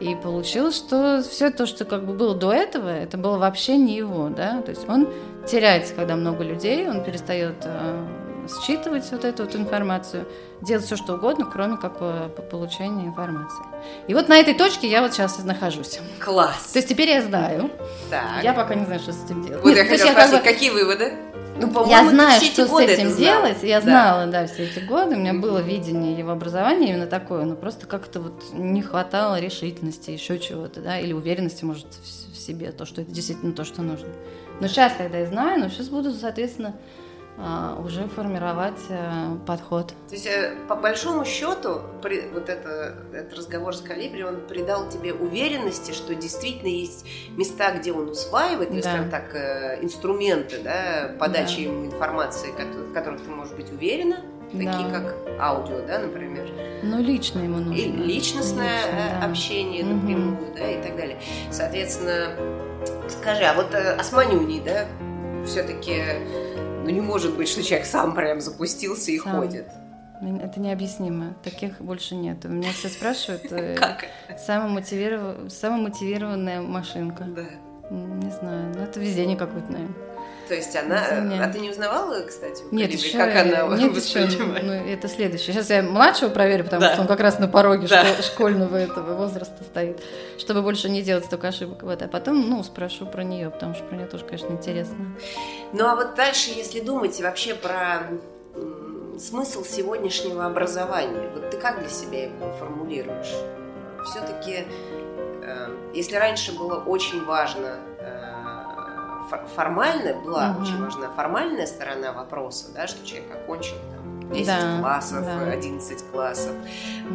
И 0.00 0.14
получилось, 0.14 0.78
что 0.78 1.22
все 1.22 1.50
то, 1.50 1.66
что 1.66 1.84
как 1.84 2.06
бы 2.06 2.14
было 2.14 2.34
до 2.34 2.54
этого, 2.54 2.88
это 2.88 3.18
было 3.18 3.36
вообще 3.36 3.76
не 3.76 3.94
его, 3.94 4.30
да, 4.30 4.62
то 4.62 4.70
есть 4.70 4.88
он 4.88 5.06
теряется, 5.46 5.92
когда 5.94 6.16
много 6.16 6.42
людей, 6.42 6.88
он 6.88 7.04
перестает 7.04 7.56
э, 7.64 8.06
считывать 8.48 9.10
вот 9.10 9.24
эту 9.24 9.44
вот 9.44 9.54
информацию, 9.56 10.26
делать 10.62 10.84
все, 10.84 10.96
что 10.96 11.14
угодно, 11.14 11.46
кроме 11.50 11.76
как 11.76 11.96
э, 12.00 12.28
получения 12.50 13.06
информации. 13.06 13.64
И 14.08 14.14
вот 14.14 14.28
на 14.28 14.36
этой 14.38 14.54
точке 14.54 14.88
я 14.88 15.02
вот 15.02 15.12
сейчас 15.12 15.42
нахожусь. 15.44 16.00
Класс. 16.18 16.72
То 16.72 16.78
есть 16.78 16.88
теперь 16.88 17.08
я 17.10 17.22
знаю. 17.22 17.70
Так. 18.10 18.42
Я 18.42 18.52
пока 18.52 18.74
не 18.74 18.84
знаю, 18.84 19.00
что 19.00 19.12
с 19.12 19.24
этим 19.24 19.44
делать. 19.44 19.62
Вот 19.62 19.68
Нет, 19.70 19.78
я 19.78 19.84
хотела 19.84 20.06
я 20.08 20.12
спросить, 20.12 20.38
бы- 20.38 20.44
какие 20.44 20.70
выводы? 20.70 21.12
Ну, 21.56 21.66
Я 21.66 21.72
по-моему, 21.74 22.08
ты 22.08 22.14
знаю, 22.14 22.40
что 22.40 22.66
с 22.66 22.80
этим 22.80 23.16
делать. 23.16 23.62
Я 23.62 23.80
Да. 23.80 23.84
знала, 23.86 24.26
да, 24.26 24.46
все 24.46 24.64
эти 24.64 24.78
годы. 24.78 25.16
У 25.16 25.18
меня 25.18 25.34
было 25.34 25.58
видение 25.58 26.16
его 26.16 26.30
образования 26.30 26.88
именно 26.90 27.06
такое, 27.06 27.44
но 27.44 27.54
просто 27.54 27.86
как-то 27.86 28.20
вот 28.20 28.42
не 28.54 28.80
хватало 28.80 29.38
решительности, 29.38 30.10
еще 30.10 30.38
чего-то, 30.38 30.80
да, 30.80 30.98
или 30.98 31.12
уверенности, 31.12 31.64
может, 31.64 31.86
в 32.32 32.36
себе, 32.38 32.72
то, 32.72 32.86
что 32.86 33.02
это 33.02 33.10
действительно 33.10 33.52
то, 33.52 33.64
что 33.64 33.82
нужно. 33.82 34.08
Но 34.60 34.68
сейчас, 34.68 34.92
когда 34.96 35.18
я 35.18 35.26
знаю, 35.26 35.60
ну, 35.60 35.68
сейчас 35.68 35.88
буду, 35.88 36.12
соответственно, 36.12 36.74
уже 37.78 38.06
формировать 38.08 38.78
э, 38.88 39.36
подход. 39.46 39.88
То 40.08 40.14
есть, 40.14 40.26
э, 40.26 40.54
по 40.68 40.74
большому 40.76 41.24
счету, 41.24 41.80
при- 42.02 42.28
вот 42.32 42.48
это, 42.48 42.94
этот 43.12 43.38
разговор 43.38 43.74
с 43.74 43.80
Калибри, 43.80 44.22
он 44.24 44.40
придал 44.46 44.88
тебе 44.88 45.12
уверенности, 45.14 45.92
что 45.92 46.14
действительно 46.14 46.68
есть 46.68 47.06
места, 47.36 47.72
где 47.72 47.92
он 47.92 48.10
усваивает, 48.10 48.70
ну, 48.70 48.76
Да. 48.76 48.82
скажем 48.82 49.10
так, 49.10 49.34
э, 49.34 49.78
инструменты 49.82 50.58
да, 50.62 51.12
подачи 51.18 51.56
Да. 51.56 51.62
ему 51.72 51.86
информации, 51.86 52.50
в 52.52 52.92
которых 52.92 53.22
ты 53.22 53.30
можешь 53.30 53.54
быть 53.54 53.70
уверена, 53.72 54.16
такие 54.52 54.66
Да. 54.88 54.90
как 54.90 55.14
аудио, 55.40 55.80
да, 55.86 55.98
например, 56.00 56.48
Ну, 56.82 56.98
лично 57.02 57.40
ему 57.40 57.58
нужно. 57.58 57.72
и 57.74 57.90
личностное 57.90 58.84
Лично, 58.86 59.18
да. 59.20 59.26
общение 59.26 59.84
напрямую, 59.84 60.54
да, 60.56 60.70
и 60.70 60.82
так 60.82 60.96
далее. 60.96 61.18
Соответственно, 61.50 62.32
скажи, 63.08 63.44
а 63.44 63.54
вот 63.54 63.74
Османюний, 63.74 64.60
да, 64.60 64.86
все-таки, 65.46 66.02
ну 66.84 66.90
не 66.90 67.00
может 67.00 67.36
быть, 67.36 67.48
что 67.48 67.62
человек 67.62 67.86
сам 67.86 68.14
прям 68.14 68.40
запустился 68.40 69.10
и 69.10 69.18
Сам. 69.18 69.40
ходит. 69.40 69.66
Это 70.42 70.60
необъяснимо. 70.60 71.34
Таких 71.42 71.80
больше 71.80 72.14
нет. 72.14 72.44
У 72.44 72.48
меня 72.48 72.70
все 72.72 72.88
спрашивают, 72.88 73.50
э, 73.52 73.74
Как? 73.78 74.04
самая, 74.38 74.68
мотивиров- 74.80 75.48
самая 75.50 75.80
мотивированная 75.80 76.60
машинка. 76.60 77.24
Да. 77.24 77.46
Не 77.90 78.30
знаю, 78.30 78.72
ну 78.76 78.82
это 78.84 79.00
везение 79.00 79.36
какое-то, 79.36 79.72
наверное. 79.72 79.94
То 80.50 80.56
есть 80.56 80.74
она... 80.74 81.06
Извини. 81.06 81.38
А 81.38 81.48
ты 81.48 81.60
не 81.60 81.70
узнавала, 81.70 82.20
кстати, 82.26 82.64
у 82.68 82.74
Нет, 82.74 82.88
Калибри, 82.90 83.06
еще, 83.08 83.18
как 83.18 83.28
она 83.36 83.76
нет, 83.76 83.96
еще, 83.96 84.26
ну, 84.64 84.72
это 84.72 85.06
следующее. 85.06 85.54
Сейчас 85.54 85.70
я 85.70 85.80
младшего 85.84 86.28
проверю, 86.28 86.64
потому 86.64 86.82
Да. 86.82 86.92
что 86.94 87.02
он 87.02 87.06
как 87.06 87.20
раз 87.20 87.38
на 87.38 87.46
пороге 87.46 87.86
Да. 87.86 88.02
шко- 88.02 88.20
школьного 88.20 88.76
этого 88.76 89.14
возраста 89.14 89.62
стоит, 89.62 90.00
чтобы 90.38 90.62
больше 90.62 90.88
не 90.90 91.02
делать 91.02 91.24
столько 91.26 91.46
ошибок. 91.46 91.84
Вот. 91.84 92.02
А 92.02 92.08
потом, 92.08 92.50
ну, 92.50 92.64
спрошу 92.64 93.06
про 93.06 93.22
нее, 93.22 93.48
потому 93.48 93.76
что 93.76 93.84
про 93.84 93.94
нее 93.94 94.08
тоже, 94.08 94.24
конечно, 94.24 94.48
интересно. 94.48 94.96
Ну 95.72 95.86
а 95.86 95.94
вот 95.94 96.16
дальше, 96.16 96.50
если 96.50 96.80
думать 96.80 97.20
вообще 97.20 97.54
про 97.54 98.08
смысл 99.20 99.64
сегодняшнего 99.64 100.46
образования, 100.46 101.30
вот 101.32 101.50
ты 101.50 101.58
как 101.58 101.78
для 101.78 101.88
себя 101.88 102.24
его 102.24 102.50
формулируешь? 102.58 103.32
Все-таки, 104.04 104.66
если 105.94 106.16
раньше 106.16 106.58
было 106.58 106.74
очень 106.80 107.24
важно 107.24 107.66
э, 107.68 107.89
формально, 109.38 110.14
была 110.20 110.48
Мгм. 110.52 110.62
очень 110.62 110.80
важна 110.82 111.10
формальная 111.10 111.66
сторона 111.66 112.12
вопроса, 112.12 112.66
да, 112.74 112.86
что 112.86 113.04
человек 113.06 113.30
окончил 113.34 113.76
там, 113.94 114.32
10 114.32 114.46
Да, 114.46 114.78
классов, 114.80 115.24
да. 115.24 115.50
11 115.50 116.02
классов, 116.10 116.54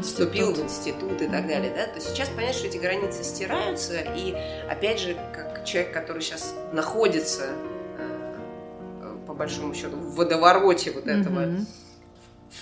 вступил 0.01 0.47
в 0.47 0.59
Институт. 0.59 0.65
институт 0.99 1.21
и 1.21 1.27
так 1.27 1.47
далее, 1.47 1.73
да, 1.75 1.85
то 1.93 1.99
сейчас 2.01 2.29
понятно, 2.29 2.53
что 2.57 2.67
эти 2.67 2.77
границы 2.77 3.23
стираются, 3.23 3.99
и 3.99 4.35
опять 4.69 4.99
же, 4.99 5.15
как 5.33 5.63
человек, 5.65 5.93
который 5.93 6.21
сейчас 6.21 6.53
находится, 6.73 7.49
э, 7.97 9.17
по 9.27 9.33
большому 9.33 9.73
счету, 9.73 9.95
в 9.97 10.15
водовороте 10.15 10.91
вот 10.91 11.07
этого, 11.07 11.39
Мгм. 11.41 11.65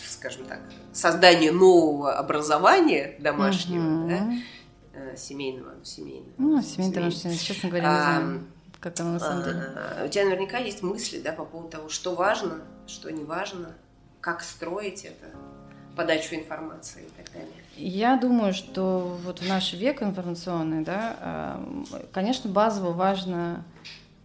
скажем 0.08 0.46
так, 0.46 0.60
создания 0.94 1.52
нового 1.52 2.14
образования 2.18 3.16
домашнего, 3.20 3.82
Мгм. 3.82 4.10
да, 4.10 5.00
э, 5.00 5.16
семейного, 5.18 5.72
ну, 5.80 5.84
семейного. 5.84 6.32
Ну, 6.38 6.50
домашний, 6.92 7.38
честно 7.38 7.70
говоря, 7.70 7.90
не 7.92 8.02
знаю, 8.02 8.44
как 8.84 9.00
оно 9.00 9.14
на 9.14 9.20
самом 9.20 9.44
деле. 9.44 9.64
А, 9.76 10.06
У 10.06 10.10
тебя 10.10 10.26
наверняка 10.26 10.58
есть 10.58 10.84
мысли, 10.84 11.22
да, 11.22 11.32
по 11.32 11.46
поводу 11.46 11.70
того, 11.70 11.90
что 11.90 12.14
важно, 12.16 12.62
что 12.86 13.10
не 13.10 13.24
важно, 13.24 13.70
как 14.20 14.42
строить 14.44 15.06
это, 15.06 15.28
подачу 15.96 16.36
информации 16.36 17.04
и 17.06 17.10
так 17.24 17.32
далее. 17.34 17.54
Я 17.78 18.18
думаю, 18.18 18.54
что 18.54 19.18
вот 19.24 19.40
в 19.40 19.48
наш 19.48 19.74
век 19.74 20.04
информационный, 20.04 20.84
да, 20.84 21.16
а, 21.20 21.84
конечно, 22.12 22.50
базово 22.50 22.92
важно 22.92 23.64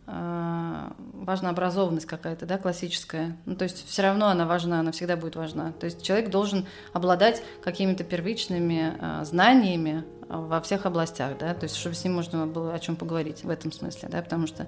важна 0.09 1.51
образованность 1.51 2.07
какая-то, 2.07 2.47
да, 2.47 2.57
классическая. 2.57 3.37
Ну, 3.45 3.55
то 3.55 3.65
есть 3.65 3.87
все 3.87 4.03
равно 4.03 4.29
она 4.29 4.47
важна, 4.47 4.81
она 4.81 4.93
всегда 4.93 5.17
будет 5.17 5.37
важна. 5.37 5.73
То 5.73 5.85
есть 5.85 6.03
человек 6.03 6.31
должен 6.31 6.67
обладать 6.95 7.43
какими-то 7.63 8.05
первичными 8.05 8.97
а, 8.99 9.25
знаниями 9.25 10.05
а, 10.29 10.39
во 10.39 10.61
всех 10.63 10.87
областях, 10.87 11.37
да, 11.39 11.53
то 11.53 11.65
есть 11.65 11.77
чтобы 11.77 11.95
с 11.95 12.05
ним 12.05 12.15
можно 12.15 12.47
было 12.47 12.73
о 12.73 12.79
чем 12.79 12.97
поговорить 12.97 13.45
в 13.45 13.51
этом 13.51 13.73
смысле, 13.73 14.09
да, 14.11 14.23
потому 14.23 14.47
что 14.47 14.67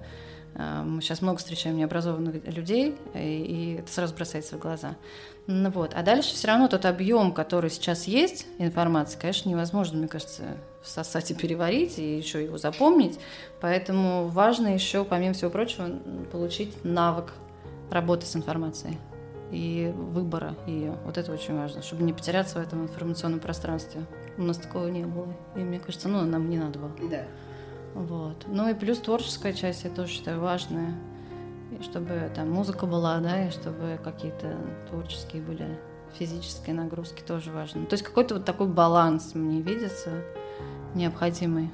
а, 0.53 0.83
мы 0.83 1.01
сейчас 1.01 1.23
много 1.23 1.39
встречаем 1.39 1.77
необразованных 1.77 2.45
людей, 2.45 2.95
и, 3.15 3.17
и 3.17 3.75
это 3.79 3.91
сразу 3.91 4.13
бросается 4.13 4.57
в 4.57 4.59
глаза. 4.59 4.95
Ну 5.47 5.71
вот. 5.71 5.93
А 5.95 6.03
дальше 6.03 6.35
все 6.35 6.47
равно 6.47 6.67
тот 6.67 6.85
объем, 6.85 7.33
который 7.33 7.71
сейчас 7.71 8.05
есть, 8.05 8.45
информации, 8.59 9.17
конечно, 9.19 9.49
невозможно, 9.49 9.97
мне 9.97 10.07
кажется, 10.07 10.57
всосать 10.81 11.31
и 11.31 11.33
переварить, 11.35 11.99
и 11.99 12.17
еще 12.17 12.43
его 12.43 12.57
запомнить. 12.57 13.19
Поэтому 13.59 14.27
важно 14.27 14.73
еще, 14.73 15.03
помимо 15.03 15.33
всего 15.33 15.51
прочего, 15.51 15.89
получить 16.31 16.83
навык 16.83 17.33
работы 17.89 18.25
с 18.25 18.35
информацией 18.35 18.97
и 19.51 19.93
выбора 19.95 20.55
ее. 20.65 20.97
Вот 21.05 21.17
это 21.17 21.31
очень 21.31 21.55
важно, 21.57 21.81
чтобы 21.81 22.03
не 22.03 22.13
потеряться 22.13 22.59
в 22.59 22.61
этом 22.61 22.83
информационном 22.83 23.39
пространстве. 23.39 24.05
У 24.37 24.43
нас 24.43 24.57
такого 24.57 24.87
не 24.87 25.05
было. 25.05 25.35
И 25.55 25.59
мне 25.59 25.79
кажется, 25.79 26.07
ну, 26.07 26.21
нам 26.21 26.49
не 26.49 26.57
надо 26.57 26.79
было. 26.79 26.91
Да. 27.09 27.25
Вот. 27.93 28.45
Ну 28.47 28.69
и 28.69 28.73
плюс 28.73 28.99
творческая 28.99 29.53
часть, 29.53 29.83
я 29.83 29.89
тоже 29.89 30.11
считаю 30.11 30.39
важная. 30.39 30.95
И 31.77 31.83
чтобы 31.83 32.31
там 32.33 32.49
музыка 32.49 32.85
была, 32.85 33.19
да, 33.19 33.47
и 33.47 33.51
чтобы 33.51 33.99
какие-то 34.03 34.57
творческие 34.89 35.41
были 35.41 35.77
физические 36.17 36.75
нагрузки 36.75 37.21
тоже 37.21 37.51
важно. 37.51 37.85
То 37.85 37.93
есть 37.93 38.03
какой-то 38.03 38.35
вот 38.35 38.45
такой 38.45 38.67
баланс 38.67 39.35
мне 39.35 39.61
видится 39.61 40.11
необходимый. 40.95 41.71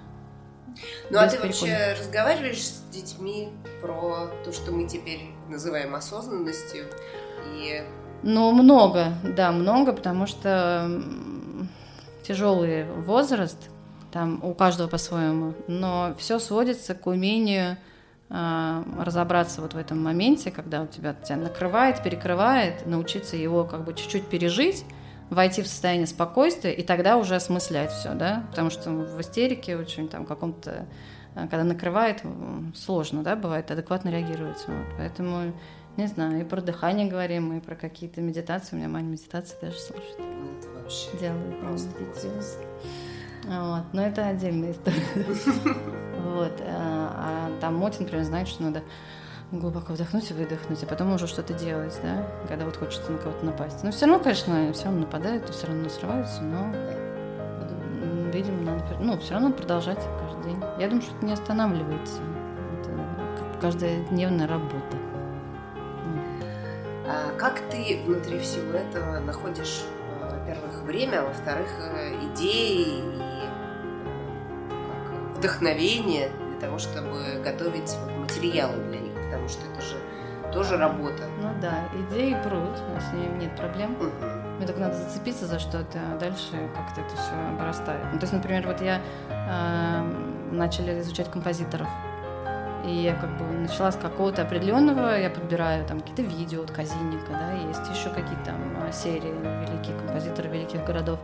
Ну 1.10 1.18
а 1.18 1.28
ты 1.28 1.38
перекура. 1.38 1.48
вообще 1.48 1.96
разговариваешь 2.00 2.62
с 2.62 2.82
детьми 2.92 3.50
про 3.82 4.30
то, 4.44 4.52
что 4.52 4.72
мы 4.72 4.88
теперь 4.88 5.32
называем 5.50 5.96
осознанностью? 5.96 6.86
И 7.56 7.84
Ну, 8.24 8.52
много, 8.52 9.14
да, 9.24 9.52
много, 9.52 9.94
потому 9.94 10.28
что 10.28 11.02
тяжелый 12.24 12.86
возраст, 12.86 13.70
там 14.12 14.44
у 14.44 14.54
каждого 14.54 14.88
по-своему, 14.88 15.54
но 15.68 16.14
все 16.18 16.40
сводится 16.40 16.94
к 16.94 17.08
умению 17.08 17.78
а, 18.30 18.84
разобраться 19.00 19.62
вот 19.62 19.74
в 19.74 19.78
этом 19.78 20.04
моменте, 20.04 20.52
когда 20.52 20.82
у 20.82 20.88
тебя 20.88 21.14
тебя 21.14 21.38
накрывает, 21.38 22.04
перекрывает, 22.04 22.86
научиться 22.86 23.38
его 23.38 23.64
как 23.64 23.86
бы 23.86 23.94
чуть-чуть 23.94 24.28
пережить, 24.28 24.84
войти 25.30 25.62
в 25.62 25.68
состояние 25.68 26.08
спокойствия 26.08 26.74
и 26.74 26.84
тогда 26.84 27.18
уже 27.18 27.36
осмыслять 27.36 27.92
все, 27.92 28.14
да, 28.14 28.46
потому 28.50 28.70
что 28.70 28.92
в 28.92 29.20
истерике 29.22 29.76
очень 29.76 30.08
там 30.08 30.26
каком-то, 30.26 30.86
а, 31.36 31.48
когда 31.48 31.64
накрывает, 31.64 32.24
сложно, 32.76 33.24
да, 33.24 33.36
бывает 33.36 33.70
адекватно 33.70 34.10
реагировать, 34.10 34.64
вот. 34.68 34.86
поэтому 34.98 35.54
не 35.98 36.06
знаю, 36.06 36.42
и 36.42 36.44
про 36.44 36.62
дыхание 36.62 37.08
говорим, 37.08 37.58
и 37.58 37.60
про 37.60 37.76
какие-то 37.76 38.22
медитации. 38.22 38.76
У 38.76 38.78
меня 38.78 38.88
мать 38.88 39.04
медитации 39.04 39.56
даже 39.60 39.80
слушает. 39.80 40.20
ну, 40.20 40.60
это 40.60 40.70
вообще 40.80 41.18
Делает 41.20 41.60
просто. 41.60 41.90
Вот. 43.48 43.84
Но 43.94 44.06
это 44.06 44.28
отдельная 44.28 44.74
история. 44.74 45.02
Вот. 46.28 46.62
А 46.62 46.98
а 47.18 47.60
там 47.60 47.76
Мотин, 47.76 48.04
например, 48.04 48.26
знает, 48.26 48.48
что 48.48 48.64
надо 48.64 48.84
глубоко 49.52 49.94
вдохнуть 49.94 50.30
и 50.32 50.34
выдохнуть, 50.34 50.84
а 50.84 50.86
потом 50.86 51.14
уже 51.14 51.28
что-то 51.28 51.54
делать, 51.54 51.98
да, 52.04 52.28
когда 52.48 52.66
вот 52.66 52.78
хочется 52.78 53.12
на 53.12 53.18
кого-то 53.18 53.46
напасть. 53.46 53.84
Но 53.84 53.92
все 53.92 54.06
равно, 54.06 54.24
конечно, 54.24 54.74
все 54.74 54.86
равно 54.86 55.02
нападают, 55.02 55.50
все 55.50 55.68
равно 55.68 55.90
срываются, 55.90 56.42
но 56.42 56.74
видимо, 58.38 58.62
надо, 58.62 58.84
ну, 59.00 59.18
все 59.18 59.34
равно 59.34 59.52
продолжать 59.52 60.00
каждый 60.20 60.52
день. 60.52 60.64
Я 60.80 60.88
думаю, 60.88 61.02
что 61.02 61.16
это 61.16 61.26
не 61.26 61.34
останавливается. 61.34 62.22
Это 62.80 63.60
каждодневная 63.62 64.48
работа. 64.48 64.98
А 67.08 67.32
как 67.38 67.60
ты 67.72 68.02
внутри 68.06 68.40
всего 68.40 68.74
этого 68.74 69.20
находишь, 69.20 69.84
э, 70.22 70.40
во-первых, 70.40 70.84
время, 70.84 71.22
а 71.22 71.28
во-вторых, 71.28 71.70
э, 71.80 72.16
идеи 72.34 73.00
и 73.00 73.42
как, 75.08 75.38
вдохновение 75.38 76.30
для 76.50 76.60
того, 76.60 76.78
чтобы 76.78 77.42
готовить 77.44 77.96
материалы 78.20 78.84
для 78.90 79.07
потому 79.48 79.50
что 79.50 79.72
это 79.72 79.82
же 79.82 79.96
тоже 80.54 80.78
работа. 80.78 81.24
Ну 81.42 81.50
да, 81.62 81.86
идеи 81.94 82.38
прут, 82.44 82.78
с 83.00 83.14
ними 83.14 83.44
нет 83.44 83.56
проблем. 83.56 83.94
Угу. 83.94 84.58
Мне 84.58 84.66
только 84.66 84.82
надо 84.82 84.96
зацепиться 84.96 85.46
за 85.46 85.60
что-то, 85.60 86.00
а 86.14 86.18
дальше 86.18 86.70
как-то 86.76 87.02
это 87.02 87.16
все 87.16 87.34
обрастает. 87.54 88.06
Ну, 88.14 88.20
то 88.20 88.24
есть, 88.24 88.34
например, 88.34 88.66
вот 88.66 88.82
я 88.82 89.02
э, 89.30 90.52
начали 90.52 91.00
изучать 91.00 91.30
композиторов. 91.30 91.88
И 92.88 93.04
я 93.04 93.16
как 93.16 93.38
бы 93.38 93.44
начала 93.44 93.92
с 93.92 93.98
какого-то 93.98 94.44
определенного, 94.44 95.20
я 95.20 95.30
подбираю 95.30 95.86
там 95.86 96.00
какие-то 96.00 96.22
видео 96.22 96.64
от 96.64 96.72
Казинника, 96.72 97.32
да, 97.32 97.52
есть 97.52 97.82
еще 97.94 98.10
какие-то 98.10 98.46
там 98.46 98.78
а, 98.82 98.92
серии 98.94 99.34
великие 99.68 99.98
композиторы 99.98 100.48
великих 100.48 100.86
городов. 100.86 101.20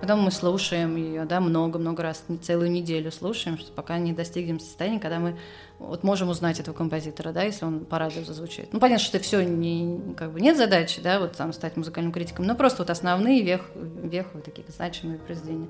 Потом 0.00 0.20
мы 0.20 0.30
слушаем 0.30 0.94
ее, 0.94 1.24
да, 1.24 1.40
много-много 1.40 2.04
раз, 2.04 2.24
целую 2.42 2.70
неделю 2.70 3.10
слушаем, 3.10 3.58
что 3.58 3.72
пока 3.72 3.98
не 3.98 4.12
достигнем 4.12 4.60
состояния, 4.60 5.00
когда 5.00 5.18
мы 5.18 5.36
вот 5.80 6.04
можем 6.04 6.28
узнать 6.28 6.60
этого 6.60 6.74
композитора, 6.74 7.32
да, 7.32 7.42
если 7.42 7.64
он 7.64 7.84
по 7.84 7.98
радио 7.98 8.22
зазвучит. 8.22 8.72
Ну, 8.72 8.78
понятно, 8.78 9.04
что 9.04 9.16
это 9.16 9.26
все 9.26 9.42
не, 9.42 10.14
как 10.16 10.30
бы 10.30 10.40
нет 10.40 10.56
задачи, 10.56 11.00
да, 11.00 11.18
вот 11.18 11.32
там 11.32 11.52
стать 11.52 11.76
музыкальным 11.76 12.12
критиком, 12.12 12.46
но 12.46 12.54
просто 12.54 12.82
вот 12.82 12.90
основные 12.90 13.42
вех, 13.42 13.62
веховые 13.74 14.44
такие 14.44 14.64
значимые 14.68 15.18
произведения. 15.18 15.66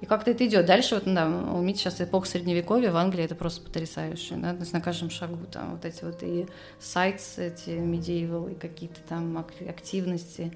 И 0.00 0.06
как-то 0.06 0.30
это 0.30 0.46
идет. 0.46 0.66
Дальше 0.66 0.94
вот, 0.94 1.04
да, 1.06 1.26
у 1.26 1.60
Мити 1.62 1.78
сейчас 1.78 2.00
эпоха 2.00 2.26
средневековья 2.26 2.92
в 2.92 2.96
Англии, 2.96 3.24
это 3.24 3.34
просто 3.34 3.62
потрясающе, 3.62 4.34
да, 4.36 4.52
то 4.52 4.60
есть 4.60 4.72
на 4.72 4.80
каждом 4.80 5.08
шагу 5.08 5.38
там 5.50 5.72
вот 5.72 5.84
эти 5.84 6.04
вот 6.04 6.22
и 6.22 6.46
сайтс, 6.78 7.38
эти 7.38 7.70
medieval, 7.70 8.52
и 8.52 8.54
какие-то 8.54 9.00
там 9.08 9.38
активности, 9.38 10.52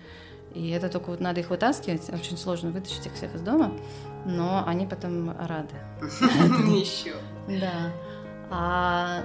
и 0.54 0.70
это 0.70 0.90
только 0.90 1.10
вот 1.10 1.20
надо 1.20 1.40
их 1.40 1.48
вытаскивать, 1.48 2.10
очень 2.10 2.36
сложно 2.36 2.70
вытащить 2.70 3.06
их 3.06 3.14
всех 3.14 3.34
из 3.34 3.40
дома, 3.40 3.72
но 4.26 4.62
они 4.66 4.86
потом 4.86 5.30
рады. 5.30 5.74
Еще. 6.02 7.14
Да. 7.48 7.92
А 8.50 9.22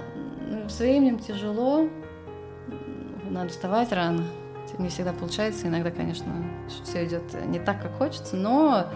ну, 0.48 0.68
с 0.68 0.78
временем 0.78 1.18
тяжело, 1.18 1.88
надо 3.28 3.50
вставать 3.50 3.92
рано. 3.92 4.24
Не 4.78 4.88
всегда 4.88 5.12
получается, 5.12 5.66
иногда, 5.66 5.90
конечно, 5.90 6.32
все 6.84 7.04
идет 7.04 7.22
не 7.46 7.58
так, 7.58 7.82
как 7.82 7.98
хочется, 7.98 8.36
но 8.36 8.86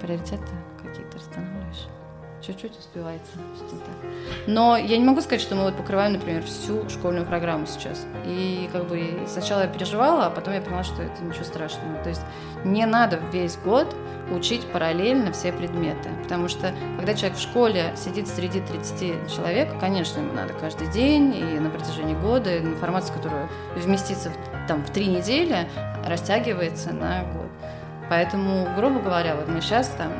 приоритеты 0.00 0.46
какие-то 0.82 1.16
расстанавливаешь. 1.16 1.86
Чуть-чуть 2.40 2.78
успевается 2.78 3.32
что-то. 3.56 3.90
Но 4.46 4.76
я 4.76 4.96
не 4.96 5.04
могу 5.04 5.20
сказать, 5.20 5.40
что 5.40 5.56
мы 5.56 5.64
вот 5.64 5.76
покрываем, 5.76 6.12
например, 6.12 6.44
всю 6.44 6.88
школьную 6.88 7.26
программу 7.26 7.66
сейчас. 7.66 8.06
И 8.24 8.70
как 8.72 8.86
бы 8.86 9.24
сначала 9.26 9.62
я 9.62 9.66
переживала, 9.66 10.26
а 10.26 10.30
потом 10.30 10.54
я 10.54 10.60
поняла, 10.60 10.84
что 10.84 11.02
это 11.02 11.22
ничего 11.24 11.44
страшного. 11.44 12.02
То 12.02 12.10
есть 12.10 12.22
не 12.64 12.86
надо 12.86 13.18
весь 13.32 13.56
год 13.56 13.94
учить 14.30 14.64
параллельно 14.66 15.32
все 15.32 15.52
предметы. 15.52 16.10
Потому 16.22 16.48
что 16.48 16.72
когда 16.96 17.14
человек 17.14 17.38
в 17.38 17.42
школе 17.42 17.92
сидит 17.96 18.28
среди 18.28 18.60
30 18.60 19.30
человек, 19.34 19.78
конечно, 19.80 20.20
ему 20.20 20.32
надо 20.32 20.52
каждый 20.54 20.88
день 20.88 21.34
и 21.34 21.58
на 21.58 21.70
протяжении 21.70 22.14
года 22.14 22.58
информация, 22.58 23.16
которая 23.16 23.48
вместится 23.76 24.30
в, 24.30 24.68
там, 24.68 24.84
в 24.84 24.90
три 24.90 25.06
недели, 25.06 25.68
растягивается 26.06 26.92
на 26.92 27.24
год. 27.24 27.48
Поэтому, 28.08 28.68
грубо 28.76 29.00
говоря, 29.00 29.36
вот 29.36 29.48
мы 29.48 29.60
сейчас 29.60 29.88
там 29.88 30.12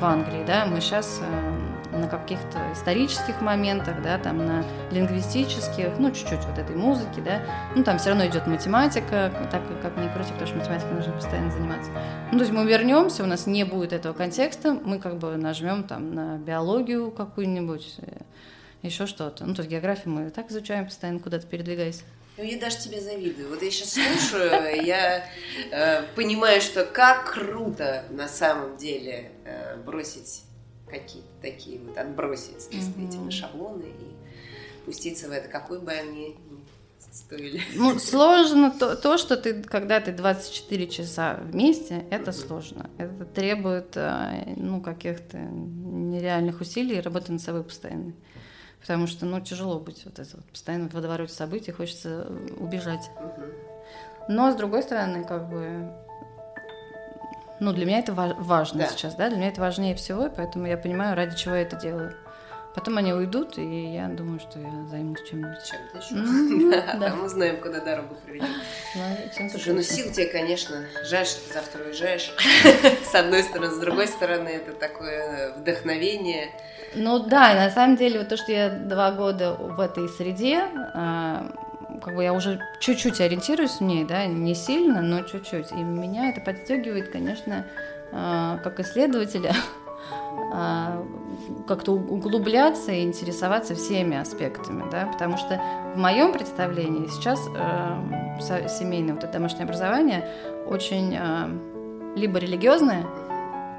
в 0.00 0.04
Англии, 0.04 0.44
да, 0.46 0.66
мы 0.66 0.80
сейчас 0.80 1.20
э, 1.22 1.96
на 1.96 2.08
каких-то 2.08 2.58
исторических 2.72 3.40
моментах, 3.40 4.02
да, 4.02 4.18
там 4.18 4.38
на 4.38 4.64
лингвистических, 4.90 5.98
ну, 5.98 6.10
чуть-чуть 6.10 6.44
вот 6.44 6.58
этой 6.58 6.76
музыки, 6.76 7.20
да, 7.24 7.42
ну, 7.74 7.84
там 7.84 7.98
все 7.98 8.10
равно 8.10 8.26
идет 8.26 8.46
математика, 8.46 9.32
так 9.50 9.62
как 9.82 9.96
ни 9.96 10.08
крути, 10.08 10.32
потому 10.32 10.46
что 10.46 10.56
математикой 10.56 10.94
нужно 10.94 11.12
постоянно 11.12 11.50
заниматься. 11.50 11.90
Ну, 12.32 12.38
то 12.38 12.44
есть 12.44 12.52
мы 12.52 12.66
вернемся, 12.66 13.22
у 13.22 13.26
нас 13.26 13.46
не 13.46 13.64
будет 13.64 13.92
этого 13.92 14.12
контекста, 14.12 14.74
мы 14.74 14.98
как 14.98 15.18
бы 15.18 15.36
нажмем 15.36 15.84
там 15.84 16.14
на 16.14 16.38
биологию 16.38 17.10
какую-нибудь, 17.10 17.96
э, 17.98 18.20
еще 18.82 19.06
что-то. 19.06 19.46
Ну, 19.46 19.54
то 19.54 19.60
есть 19.60 19.70
географию 19.70 20.12
мы 20.12 20.30
так 20.30 20.50
изучаем 20.50 20.86
постоянно, 20.86 21.20
куда-то 21.20 21.46
передвигаясь. 21.46 22.04
Ну, 22.36 22.42
я 22.42 22.58
даже 22.58 22.78
тебе 22.78 23.00
завидую. 23.00 23.48
Вот 23.48 23.62
я 23.62 23.70
сейчас 23.70 23.92
слушаю, 23.92 24.84
я 24.84 25.24
э, 25.70 26.02
понимаю, 26.16 26.60
что 26.60 26.84
как 26.84 27.32
круто 27.32 28.04
на 28.10 28.26
самом 28.26 28.76
деле 28.76 29.30
э, 29.44 29.76
бросить 29.76 30.42
какие-то 30.88 31.28
такие 31.40 31.78
вот, 31.78 31.96
отбросить 31.96 32.68
действительно 32.70 33.28
mm-hmm. 33.28 33.30
шаблоны 33.30 33.84
и 33.84 34.84
пуститься 34.84 35.28
в 35.28 35.32
это, 35.32 35.48
какой 35.48 35.80
бы 35.80 35.92
они 35.92 36.36
стоили. 37.12 37.62
Ну, 37.74 37.98
сложно 38.00 38.72
то, 38.72 38.96
то, 38.96 39.16
что 39.16 39.36
ты, 39.36 39.62
когда 39.62 40.00
ты 40.00 40.10
24 40.10 40.88
часа 40.88 41.38
вместе, 41.40 42.04
это 42.10 42.30
mm-hmm. 42.30 42.46
сложно. 42.46 42.90
Это 42.98 43.24
требует, 43.26 43.96
э, 43.96 44.54
ну, 44.56 44.80
каких-то 44.80 45.38
нереальных 45.38 46.60
усилий 46.60 46.96
и 46.96 47.00
работы 47.00 47.32
над 47.32 47.40
собой 47.40 47.62
постоянно. 47.62 48.12
Потому 48.84 49.06
что, 49.06 49.24
ну, 49.24 49.40
тяжело 49.40 49.80
быть 49.80 50.04
вот 50.04 50.18
это 50.18 50.36
вот, 50.36 50.44
постоянно 50.44 50.90
в 50.90 50.92
водовороте 50.92 51.32
событий, 51.32 51.72
хочется 51.72 52.26
э, 52.28 52.48
убежать. 52.58 53.10
Но, 54.28 54.52
с 54.52 54.56
другой 54.56 54.82
стороны, 54.82 55.24
как 55.24 55.48
бы, 55.48 55.90
ну, 57.60 57.72
для 57.72 57.86
меня 57.86 58.00
это 58.00 58.12
важно 58.12 58.80
да. 58.80 58.88
сейчас, 58.88 59.14
да, 59.14 59.30
для 59.30 59.38
меня 59.38 59.48
это 59.48 59.62
важнее 59.62 59.94
всего, 59.94 60.28
поэтому 60.28 60.66
я 60.66 60.76
понимаю, 60.76 61.16
ради 61.16 61.34
чего 61.34 61.54
я 61.54 61.62
это 61.62 61.76
делаю. 61.76 62.14
Потом 62.74 62.98
они 62.98 63.12
уйдут, 63.12 63.56
и 63.56 63.94
я 63.94 64.08
думаю, 64.08 64.40
что 64.40 64.58
я 64.58 64.84
займусь 64.90 65.22
чем-нибудь. 65.30 65.62
Чем-то 65.64 65.98
еще. 65.98 66.98
Да, 66.98 67.14
мы 67.14 67.28
знаем, 67.28 67.60
куда 67.60 67.80
дорогу 67.80 68.16
приведем. 68.26 68.48
Слушай, 69.50 69.74
ну 69.74 69.82
сил 69.82 70.10
тебе, 70.12 70.26
конечно. 70.26 70.84
Жаль, 71.04 71.24
что 71.24 71.46
ты 71.46 71.54
завтра 71.54 71.84
уезжаешь. 71.84 72.32
С 73.04 73.14
одной 73.14 73.44
стороны, 73.44 73.70
с 73.70 73.78
другой 73.78 74.08
стороны, 74.08 74.48
это 74.48 74.72
такое 74.72 75.54
вдохновение. 75.54 76.50
Ну 76.96 77.20
да, 77.20 77.54
на 77.54 77.70
самом 77.70 77.96
деле, 77.96 78.18
вот 78.20 78.28
то, 78.28 78.36
что 78.36 78.50
я 78.50 78.70
два 78.70 79.12
года 79.12 79.54
в 79.54 79.78
этой 79.80 80.08
среде, 80.08 80.64
а, 80.94 81.50
как 82.02 82.14
бы 82.14 82.22
я 82.22 82.32
уже 82.32 82.60
чуть-чуть 82.80 83.20
ориентируюсь 83.20 83.78
в 83.78 83.82
ней, 83.82 84.04
да, 84.04 84.26
не 84.26 84.54
сильно, 84.54 85.00
но 85.00 85.22
чуть-чуть. 85.22 85.72
И 85.72 85.76
меня 85.76 86.30
это 86.30 86.40
подстегивает, 86.40 87.10
конечно, 87.10 87.66
а, 88.12 88.58
как 88.58 88.80
исследователя, 88.80 89.54
как-то 91.66 91.92
углубляться 91.92 92.92
и 92.92 93.02
интересоваться 93.02 93.74
всеми 93.74 94.16
аспектами, 94.16 94.84
да, 94.90 95.06
потому 95.06 95.36
что 95.36 95.60
в 95.94 95.98
моем 95.98 96.32
представлении 96.32 97.08
сейчас 97.08 97.40
э, 97.54 98.68
семейное 98.68 99.14
вот 99.14 99.24
это 99.24 99.32
домашнее 99.32 99.64
образование 99.64 100.28
очень 100.66 101.16
э, 101.18 102.16
либо 102.16 102.38
религиозное, 102.38 103.04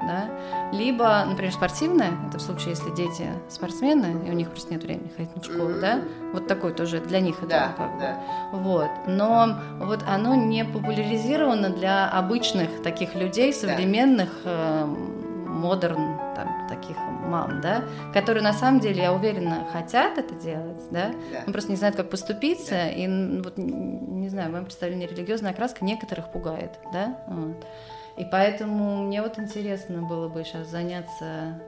да, 0.02 0.28
либо, 0.72 1.24
например, 1.26 1.52
спортивное, 1.52 2.10
это 2.28 2.38
в 2.38 2.42
случае, 2.42 2.70
если 2.70 2.94
дети 2.94 3.28
спортсмены, 3.48 4.26
и 4.26 4.30
у 4.30 4.34
них 4.34 4.50
просто 4.50 4.74
нет 4.74 4.84
времени 4.84 5.10
ходить 5.16 5.30
в 5.34 5.44
школу, 5.44 5.70
mm-hmm. 5.70 5.80
да, 5.80 6.00
вот 6.32 6.46
такой 6.46 6.72
тоже 6.72 7.00
для 7.00 7.20
них 7.20 7.38
это 7.38 7.48
да, 7.48 7.74
как 7.76 7.98
да. 7.98 8.20
вот, 8.52 8.90
но 9.06 9.56
вот 9.80 10.00
оно 10.06 10.34
не 10.34 10.64
популяризировано 10.64 11.70
для 11.70 12.08
обычных 12.08 12.82
таких 12.82 13.14
людей, 13.14 13.52
современных, 13.52 14.30
э, 14.44 14.84
модерн, 15.46 16.25
там, 16.36 16.68
таких 16.68 16.96
мам, 16.98 17.60
да, 17.60 17.82
которые 18.12 18.42
на 18.42 18.52
самом 18.52 18.80
деле, 18.80 19.02
я 19.02 19.12
уверена, 19.12 19.66
хотят 19.72 20.18
это 20.18 20.34
делать, 20.34 20.80
да, 20.90 21.12
да. 21.32 21.42
но 21.46 21.52
просто 21.52 21.70
не 21.70 21.76
знают, 21.76 21.96
как 21.96 22.10
поступиться, 22.10 22.72
да. 22.72 22.90
и 22.90 23.08
вот, 23.40 23.54
не 23.56 24.28
знаю, 24.28 24.50
в 24.50 24.52
моем 24.52 24.66
представлении 24.66 25.06
религиозная 25.06 25.52
окраска 25.52 25.84
некоторых 25.84 26.30
пугает, 26.30 26.78
да, 26.92 27.18
вот. 27.26 27.66
И 28.16 28.24
поэтому 28.24 29.04
мне 29.04 29.22
вот 29.22 29.38
интересно 29.38 30.02
было 30.02 30.28
бы 30.28 30.44
сейчас 30.44 30.68
заняться 30.68 31.60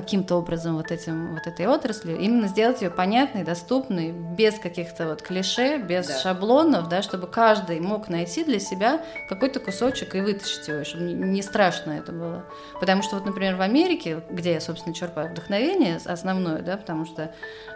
каким-то 0.00 0.36
образом 0.36 0.76
вот 0.76 0.90
этим 0.90 1.32
вот 1.34 1.46
этой 1.46 1.66
отраслью, 1.66 2.18
именно 2.18 2.48
сделать 2.48 2.82
ее 2.82 2.90
понятной, 2.90 3.44
доступной, 3.44 4.12
без 4.12 4.58
каких-то 4.58 5.08
вот 5.08 5.22
клише, 5.22 5.78
без 5.78 6.06
да. 6.06 6.18
шаблонов, 6.18 6.90
да, 6.90 7.00
чтобы 7.00 7.26
каждый 7.26 7.80
мог 7.80 8.10
найти 8.10 8.44
для 8.44 8.60
себя 8.60 9.02
какой-то 9.30 9.58
кусочек 9.58 10.14
и 10.14 10.20
вытащить 10.20 10.68
его, 10.68 10.84
чтобы 10.84 11.04
не 11.04 11.40
страшно 11.40 11.92
это 11.92 12.12
было. 12.12 12.44
Потому 12.78 13.02
что 13.02 13.16
вот, 13.16 13.24
например, 13.24 13.56
в 13.56 13.62
Америке, 13.62 14.22
где 14.28 14.52
я, 14.52 14.60
собственно, 14.60 14.94
черпаю 14.94 15.30
вдохновение 15.30 15.98
основное, 16.04 16.60
да, 16.60 16.76
потому 16.76 17.06
что 17.06 17.32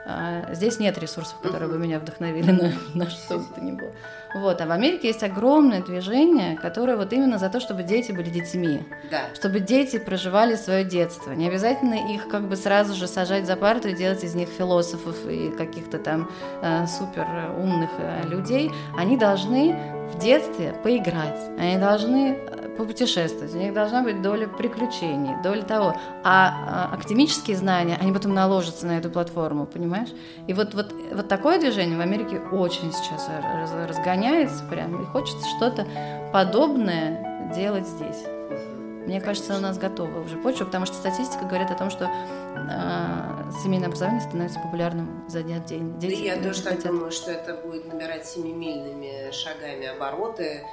а, 0.07 0.53
здесь 0.53 0.79
нет 0.79 0.99
ресурсов, 0.99 1.41
которые 1.41 1.71
бы 1.71 1.79
меня 1.79 1.99
вдохновили 1.99 2.51
на, 2.51 2.73
на 2.95 3.09
что 3.09 3.39
бы 3.39 3.47
то 3.55 3.61
ни 3.63 3.73
было. 3.73 3.93
Вот, 4.35 4.61
а 4.61 4.67
в 4.67 4.71
Америке 4.71 5.09
есть 5.09 5.23
огромное 5.23 5.83
движение, 5.83 6.57
которое 6.57 6.97
вот 6.97 7.13
именно 7.13 7.39
за 7.39 7.49
то, 7.49 7.61
чтобы 7.61 7.83
дети 7.83 8.13
были 8.13 8.31
детьми. 8.31 8.85
Да. 9.11 9.23
Чтобы 9.35 9.61
дети 9.61 9.99
проживали 9.99 10.55
свое 10.55 10.85
детство. 10.85 11.33
Не 11.33 11.49
обязательно 11.49 12.13
их 12.13 12.29
как 12.29 12.49
бы 12.49 12.57
сразу 12.57 12.95
же 12.95 13.07
сажать 13.09 13.47
за 13.47 13.57
парту 13.57 13.89
и 13.89 13.93
делать 13.93 14.23
из 14.23 14.35
них 14.35 14.49
философов 14.49 15.17
и 15.27 15.51
каких-то 15.51 15.99
там 15.99 16.31
э, 16.63 16.87
супер 16.87 17.27
умных 17.59 17.91
э, 17.99 18.27
людей. 18.29 18.71
Они 18.97 19.17
должны 19.17 19.77
в 20.13 20.19
детстве 20.19 20.75
поиграть, 20.83 21.39
они 21.59 21.79
должны 21.79 22.39
попутешествовать, 22.81 23.55
у 23.55 23.59
них 23.59 23.75
должна 23.75 24.03
быть 24.03 24.23
доля 24.23 24.49
приключений, 24.49 25.35
доля 25.43 25.63
того. 25.63 25.95
А, 26.25 26.89
а 26.91 26.95
академические 26.95 27.57
знания, 27.57 27.99
они 28.01 28.13
потом 28.13 28.33
наложатся 28.35 28.87
на 28.87 28.99
эту 28.99 29.11
платформу, 29.11 29.67
понимаешь? 29.67 30.09
И 30.47 30.55
вот, 30.55 30.75
вот, 30.75 30.93
вот 31.13 31.29
такое 31.29 31.61
движение 31.61 31.99
в 31.99 32.01
Америке 32.01 32.41
очень 32.53 32.93
сейчас 32.93 33.29
разгоняется 33.89 34.20
прям, 34.69 35.03
и 35.03 35.07
хочется 35.07 35.47
что-то 35.57 35.87
подобное 36.33 37.53
делать 37.55 37.87
здесь. 37.87 38.25
Мне 39.07 39.21
кажется, 39.21 39.57
у 39.57 39.61
нас 39.61 39.79
готова 39.79 40.21
уже 40.21 40.37
почва, 40.37 40.67
потому 40.67 40.87
что 40.87 40.95
статистика 40.95 41.45
говорит 41.45 41.71
о 41.71 41.75
том, 41.75 41.91
что 41.91 42.05
э, 42.05 43.51
семейное 43.63 43.89
образование 43.89 44.21
становится 44.21 44.61
популярным 44.61 45.25
за 45.27 45.43
дня 45.43 45.59
в 45.59 45.65
день. 45.65 45.99
Дети 45.99 46.17
да 46.17 46.35
я 46.35 46.43
тоже 46.43 46.63
так 46.63 46.83
думаю, 46.83 47.11
что 47.11 47.31
это 47.31 47.55
будет 47.55 47.93
набирать 47.93 48.27
семимильными 48.27 49.33
шагами 49.33 49.87
обороты. 49.87 50.65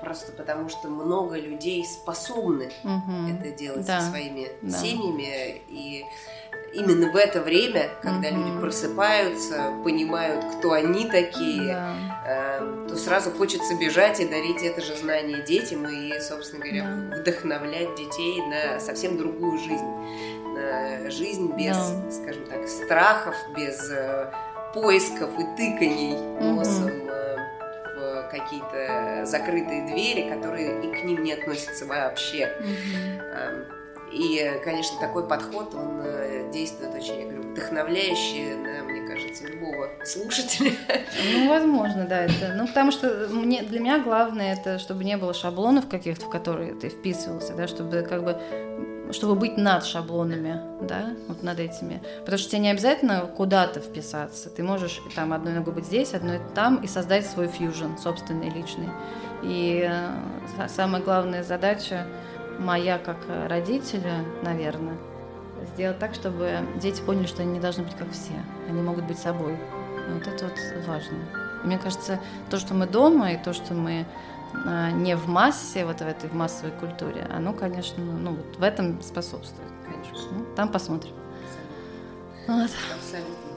Просто 0.00 0.32
потому 0.32 0.68
что 0.68 0.88
много 0.88 1.38
людей 1.38 1.84
способны 1.84 2.72
угу. 2.82 3.28
это 3.30 3.50
делать 3.56 3.86
да. 3.86 4.00
со 4.00 4.10
своими 4.10 4.48
да. 4.62 4.76
семьями. 4.76 5.62
И 5.68 6.04
именно 6.74 7.12
в 7.12 7.16
это 7.16 7.40
время, 7.40 7.90
когда 8.00 8.28
угу. 8.28 8.38
люди 8.38 8.60
просыпаются, 8.60 9.74
понимают, 9.84 10.44
кто 10.56 10.72
они 10.72 11.06
такие, 11.08 11.74
да. 11.74 11.94
То 12.24 12.96
сразу 12.96 13.30
хочется 13.30 13.74
бежать 13.74 14.20
и 14.20 14.28
дарить 14.28 14.62
это 14.62 14.80
же 14.80 14.96
знание 14.96 15.42
детям 15.42 15.86
и, 15.88 16.20
собственно 16.20 16.62
говоря, 16.62 16.84
да. 16.84 17.16
вдохновлять 17.16 17.94
детей 17.96 18.40
на 18.46 18.78
совсем 18.80 19.16
другую 19.18 19.58
жизнь. 19.58 19.86
На 20.54 21.10
жизнь 21.10 21.52
без, 21.56 21.76
да. 21.76 22.10
скажем 22.10 22.46
так, 22.46 22.68
страхов, 22.68 23.34
без 23.56 23.90
э, 23.90 24.30
поисков 24.74 25.30
и 25.38 25.42
тыканий 25.56 26.16
носом. 26.40 26.86
Угу 26.86 27.12
какие-то 28.30 29.26
закрытые 29.26 29.86
двери, 29.86 30.30
которые 30.30 30.80
и 30.82 30.90
к 30.90 31.04
ним 31.04 31.22
не 31.22 31.34
относятся 31.34 31.84
вообще. 31.84 32.50
Mm-hmm. 32.60 33.81
И, 34.12 34.60
конечно, 34.62 34.98
такой 35.00 35.26
подход, 35.26 35.74
он 35.74 36.00
э, 36.02 36.50
действует 36.52 36.94
очень, 36.94 37.20
я 37.20 37.24
говорю, 37.24 37.42
вдохновляюще 37.50 38.56
на, 38.56 38.84
мне 38.84 39.06
кажется, 39.06 39.46
любого 39.46 39.88
слушателя. 40.04 40.72
Ну, 41.32 41.48
возможно, 41.48 42.04
да. 42.04 42.24
Это, 42.24 42.54
ну, 42.56 42.66
потому 42.66 42.90
что 42.90 43.28
мне, 43.30 43.62
для 43.62 43.80
меня 43.80 43.98
главное, 44.00 44.54
это 44.54 44.78
чтобы 44.78 45.04
не 45.04 45.16
было 45.16 45.32
шаблонов 45.32 45.88
каких-то, 45.88 46.26
в 46.26 46.30
которые 46.30 46.74
ты 46.74 46.88
вписывался, 46.88 47.54
да, 47.54 47.66
чтобы 47.66 48.02
как 48.02 48.24
бы 48.24 48.38
чтобы 49.12 49.34
быть 49.34 49.58
над 49.58 49.84
шаблонами, 49.84 50.60
да, 50.80 51.10
вот 51.28 51.42
над 51.42 51.58
этими. 51.58 52.02
Потому 52.20 52.38
что 52.38 52.50
тебе 52.50 52.60
не 52.60 52.70
обязательно 52.70 53.26
куда-то 53.26 53.80
вписаться. 53.80 54.48
Ты 54.48 54.62
можешь 54.62 55.02
там 55.14 55.32
одной 55.32 55.52
ногой 55.52 55.74
быть 55.74 55.86
здесь, 55.86 56.14
одной 56.14 56.40
там 56.54 56.76
и 56.76 56.86
создать 56.86 57.26
свой 57.26 57.48
фьюжн, 57.48 57.98
собственный, 57.98 58.48
личный. 58.48 58.88
И 59.42 59.86
э, 59.90 60.68
самая 60.68 61.02
главная 61.02 61.42
задача 61.42 62.06
моя 62.58 62.98
как 62.98 63.18
родителя, 63.48 64.24
наверное, 64.42 64.96
сделать 65.74 65.98
так, 65.98 66.14
чтобы 66.14 66.58
дети 66.80 67.00
поняли, 67.02 67.26
что 67.26 67.42
они 67.42 67.52
не 67.52 67.60
должны 67.60 67.84
быть 67.84 67.94
как 67.96 68.10
все. 68.10 68.34
Они 68.68 68.82
могут 68.82 69.04
быть 69.04 69.18
собой. 69.18 69.56
Вот 70.12 70.26
это 70.26 70.44
вот 70.46 70.86
важно. 70.86 71.16
И 71.62 71.66
мне 71.66 71.78
кажется, 71.78 72.20
то, 72.50 72.58
что 72.58 72.74
мы 72.74 72.86
дома, 72.86 73.32
и 73.32 73.42
то, 73.42 73.52
что 73.52 73.74
мы 73.74 74.06
а, 74.66 74.90
не 74.90 75.16
в 75.16 75.28
массе, 75.28 75.84
вот 75.84 75.98
в 75.98 76.02
этой 76.02 76.28
в 76.28 76.34
массовой 76.34 76.72
культуре, 76.72 77.26
оно, 77.34 77.52
конечно, 77.52 78.02
ну, 78.02 78.32
вот 78.32 78.56
в 78.58 78.62
этом 78.62 79.00
способствует, 79.02 79.70
конечно. 79.86 80.28
Ну, 80.32 80.44
там 80.56 80.68
посмотрим. 80.68 81.12
Вот. 82.48 82.70
Абсолютно. 82.94 83.51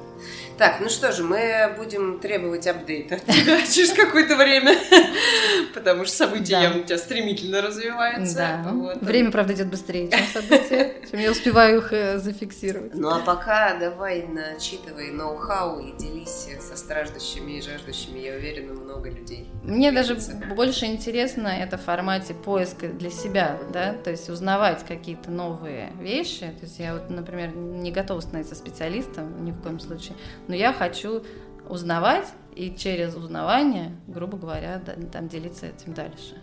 Так, 0.57 0.79
ну 0.79 0.89
что 0.89 1.11
же, 1.11 1.23
мы 1.23 1.73
будем 1.77 2.19
требовать 2.19 2.65
апдейта 2.65 3.19
через 3.27 3.91
какое-то 3.91 4.37
время, 4.37 4.77
потому 5.73 6.05
что 6.05 6.15
события 6.15 6.71
у 6.73 6.83
тебя 6.83 6.97
стремительно 6.97 7.61
развиваются. 7.61 8.65
Время, 9.01 9.31
правда, 9.31 9.53
идет 9.53 9.67
быстрее, 9.67 10.09
чем 10.09 10.25
события, 10.33 10.93
чем 11.11 11.19
я 11.19 11.31
успеваю 11.31 11.79
их 11.79 11.91
э, 11.91 12.19
зафиксировать. 12.19 12.95
Ну 12.95 13.09
а 13.09 13.19
пока 13.19 13.77
давай 13.77 14.25
начитывай 14.27 15.11
ноу-хау 15.11 15.79
и 15.79 15.91
делись 15.97 16.47
со 16.61 16.77
страждущими 16.77 17.57
и 17.57 17.61
жаждущими, 17.61 18.19
я 18.19 18.35
уверена, 18.35 18.73
много 18.73 19.09
людей. 19.09 19.49
Мне 19.63 19.91
даже 19.91 20.15
больше 20.55 20.85
интересно 20.85 21.47
это 21.47 21.77
в 21.77 21.81
формате 21.81 22.33
поиска 22.33 22.87
для 22.87 23.09
себя, 23.09 23.57
да, 23.73 23.93
то 23.93 24.09
есть 24.09 24.29
узнавать 24.29 24.85
какие-то 24.87 25.31
новые 25.31 25.91
вещи. 25.99 26.45
То 26.59 26.65
есть 26.65 26.79
я 26.79 26.93
вот, 26.93 27.09
например, 27.09 27.53
не 27.55 27.91
готова 27.91 28.21
становиться 28.21 28.55
специалистом 28.55 29.43
ни 29.43 29.51
в 29.51 29.61
коем 29.61 29.79
случае, 29.79 30.15
но 30.47 30.55
я 30.55 30.73
хочу 30.73 31.23
узнавать 31.67 32.27
и 32.55 32.73
через 32.75 33.15
узнавание, 33.15 33.91
грубо 34.08 34.38
говоря, 34.38 34.81
там 35.12 35.27
делиться 35.27 35.67
этим 35.67 35.93
дальше. 35.93 36.38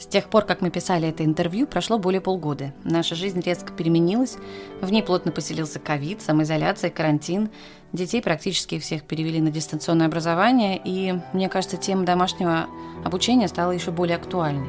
С 0.00 0.06
тех 0.06 0.30
пор, 0.30 0.46
как 0.46 0.62
мы 0.62 0.70
писали 0.70 1.08
это 1.08 1.26
интервью, 1.26 1.66
прошло 1.66 1.98
более 1.98 2.22
полгода. 2.22 2.72
Наша 2.84 3.14
жизнь 3.14 3.40
резко 3.42 3.70
переменилась. 3.70 4.38
В 4.80 4.90
ней 4.90 5.02
плотно 5.02 5.30
поселился 5.30 5.78
ковид, 5.78 6.22
самоизоляция, 6.22 6.88
карантин. 6.88 7.50
Детей 7.92 8.22
практически 8.22 8.78
всех 8.78 9.02
перевели 9.02 9.42
на 9.42 9.50
дистанционное 9.50 10.06
образование, 10.06 10.80
и, 10.82 11.20
мне 11.34 11.50
кажется, 11.50 11.76
тема 11.76 12.04
домашнего 12.06 12.66
обучения 13.04 13.46
стала 13.46 13.72
еще 13.72 13.90
более 13.90 14.16
актуальной. 14.16 14.68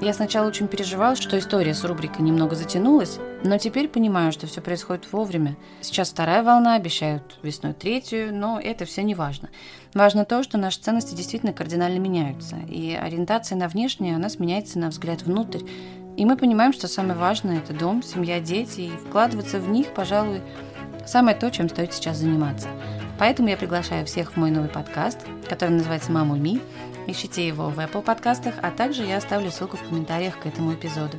Я 0.00 0.14
сначала 0.14 0.48
очень 0.48 0.66
переживала, 0.66 1.14
что 1.14 1.38
история 1.38 1.74
с 1.74 1.84
рубрикой 1.84 2.24
немного 2.24 2.56
затянулась, 2.56 3.18
но 3.44 3.58
теперь 3.58 3.86
понимаю, 3.86 4.32
что 4.32 4.46
все 4.46 4.62
происходит 4.62 5.12
вовремя. 5.12 5.58
Сейчас 5.82 6.08
вторая 6.08 6.42
волна, 6.42 6.74
обещают 6.74 7.38
весной 7.42 7.74
третью, 7.74 8.34
но 8.34 8.58
это 8.58 8.86
все 8.86 9.02
не 9.02 9.14
важно. 9.14 9.50
Важно 9.92 10.24
то, 10.24 10.42
что 10.42 10.56
наши 10.56 10.80
ценности 10.80 11.14
действительно 11.14 11.52
кардинально 11.52 11.98
меняются, 11.98 12.56
и 12.66 12.94
ориентация 12.94 13.58
на 13.58 13.68
внешнее, 13.68 14.16
она 14.16 14.30
сменяется 14.30 14.78
на 14.78 14.88
взгляд 14.88 15.20
внутрь. 15.20 15.66
И 16.16 16.24
мы 16.24 16.38
понимаем, 16.38 16.72
что 16.72 16.88
самое 16.88 17.18
важное– 17.18 17.58
это 17.58 17.74
дом, 17.74 18.02
семья, 18.02 18.40
дети, 18.40 18.80
и 18.80 18.90
вкладываться 19.06 19.60
в 19.60 19.68
них, 19.68 19.88
пожалуй, 19.88 20.40
самое 21.06 21.36
то, 21.36 21.50
чем 21.50 21.68
стоит 21.68 21.92
сейчас 21.92 22.16
заниматься. 22.16 22.68
Поэтому 23.18 23.50
я 23.50 23.58
приглашаю 23.58 24.06
всех 24.06 24.32
в 24.32 24.36
мой 24.38 24.50
новый 24.50 24.70
подкаст, 24.70 25.18
который 25.46 25.72
называется 25.72 26.10
«Маму 26.10 26.36
Ми», 26.36 26.62
Ищите 27.06 27.46
его 27.46 27.68
в 27.68 27.78
Apple 27.78 28.02
подкастах, 28.02 28.54
а 28.62 28.70
также 28.70 29.04
я 29.04 29.16
оставлю 29.16 29.50
ссылку 29.50 29.76
в 29.76 29.82
комментариях 29.82 30.38
к 30.38 30.46
этому 30.46 30.74
эпизоду. 30.74 31.18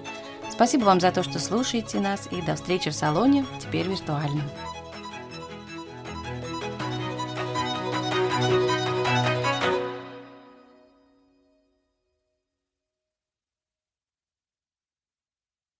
Спасибо 0.50 0.84
вам 0.84 1.00
за 1.00 1.12
то, 1.12 1.24
что 1.24 1.39
слушаете 1.39 2.00
нас, 2.00 2.28
и 2.32 2.41
до 2.41 2.56
встречи 2.56 2.89
в 2.89 2.96
салоне, 2.96 3.46
теперь 3.60 3.88
виртуально. 3.88 4.44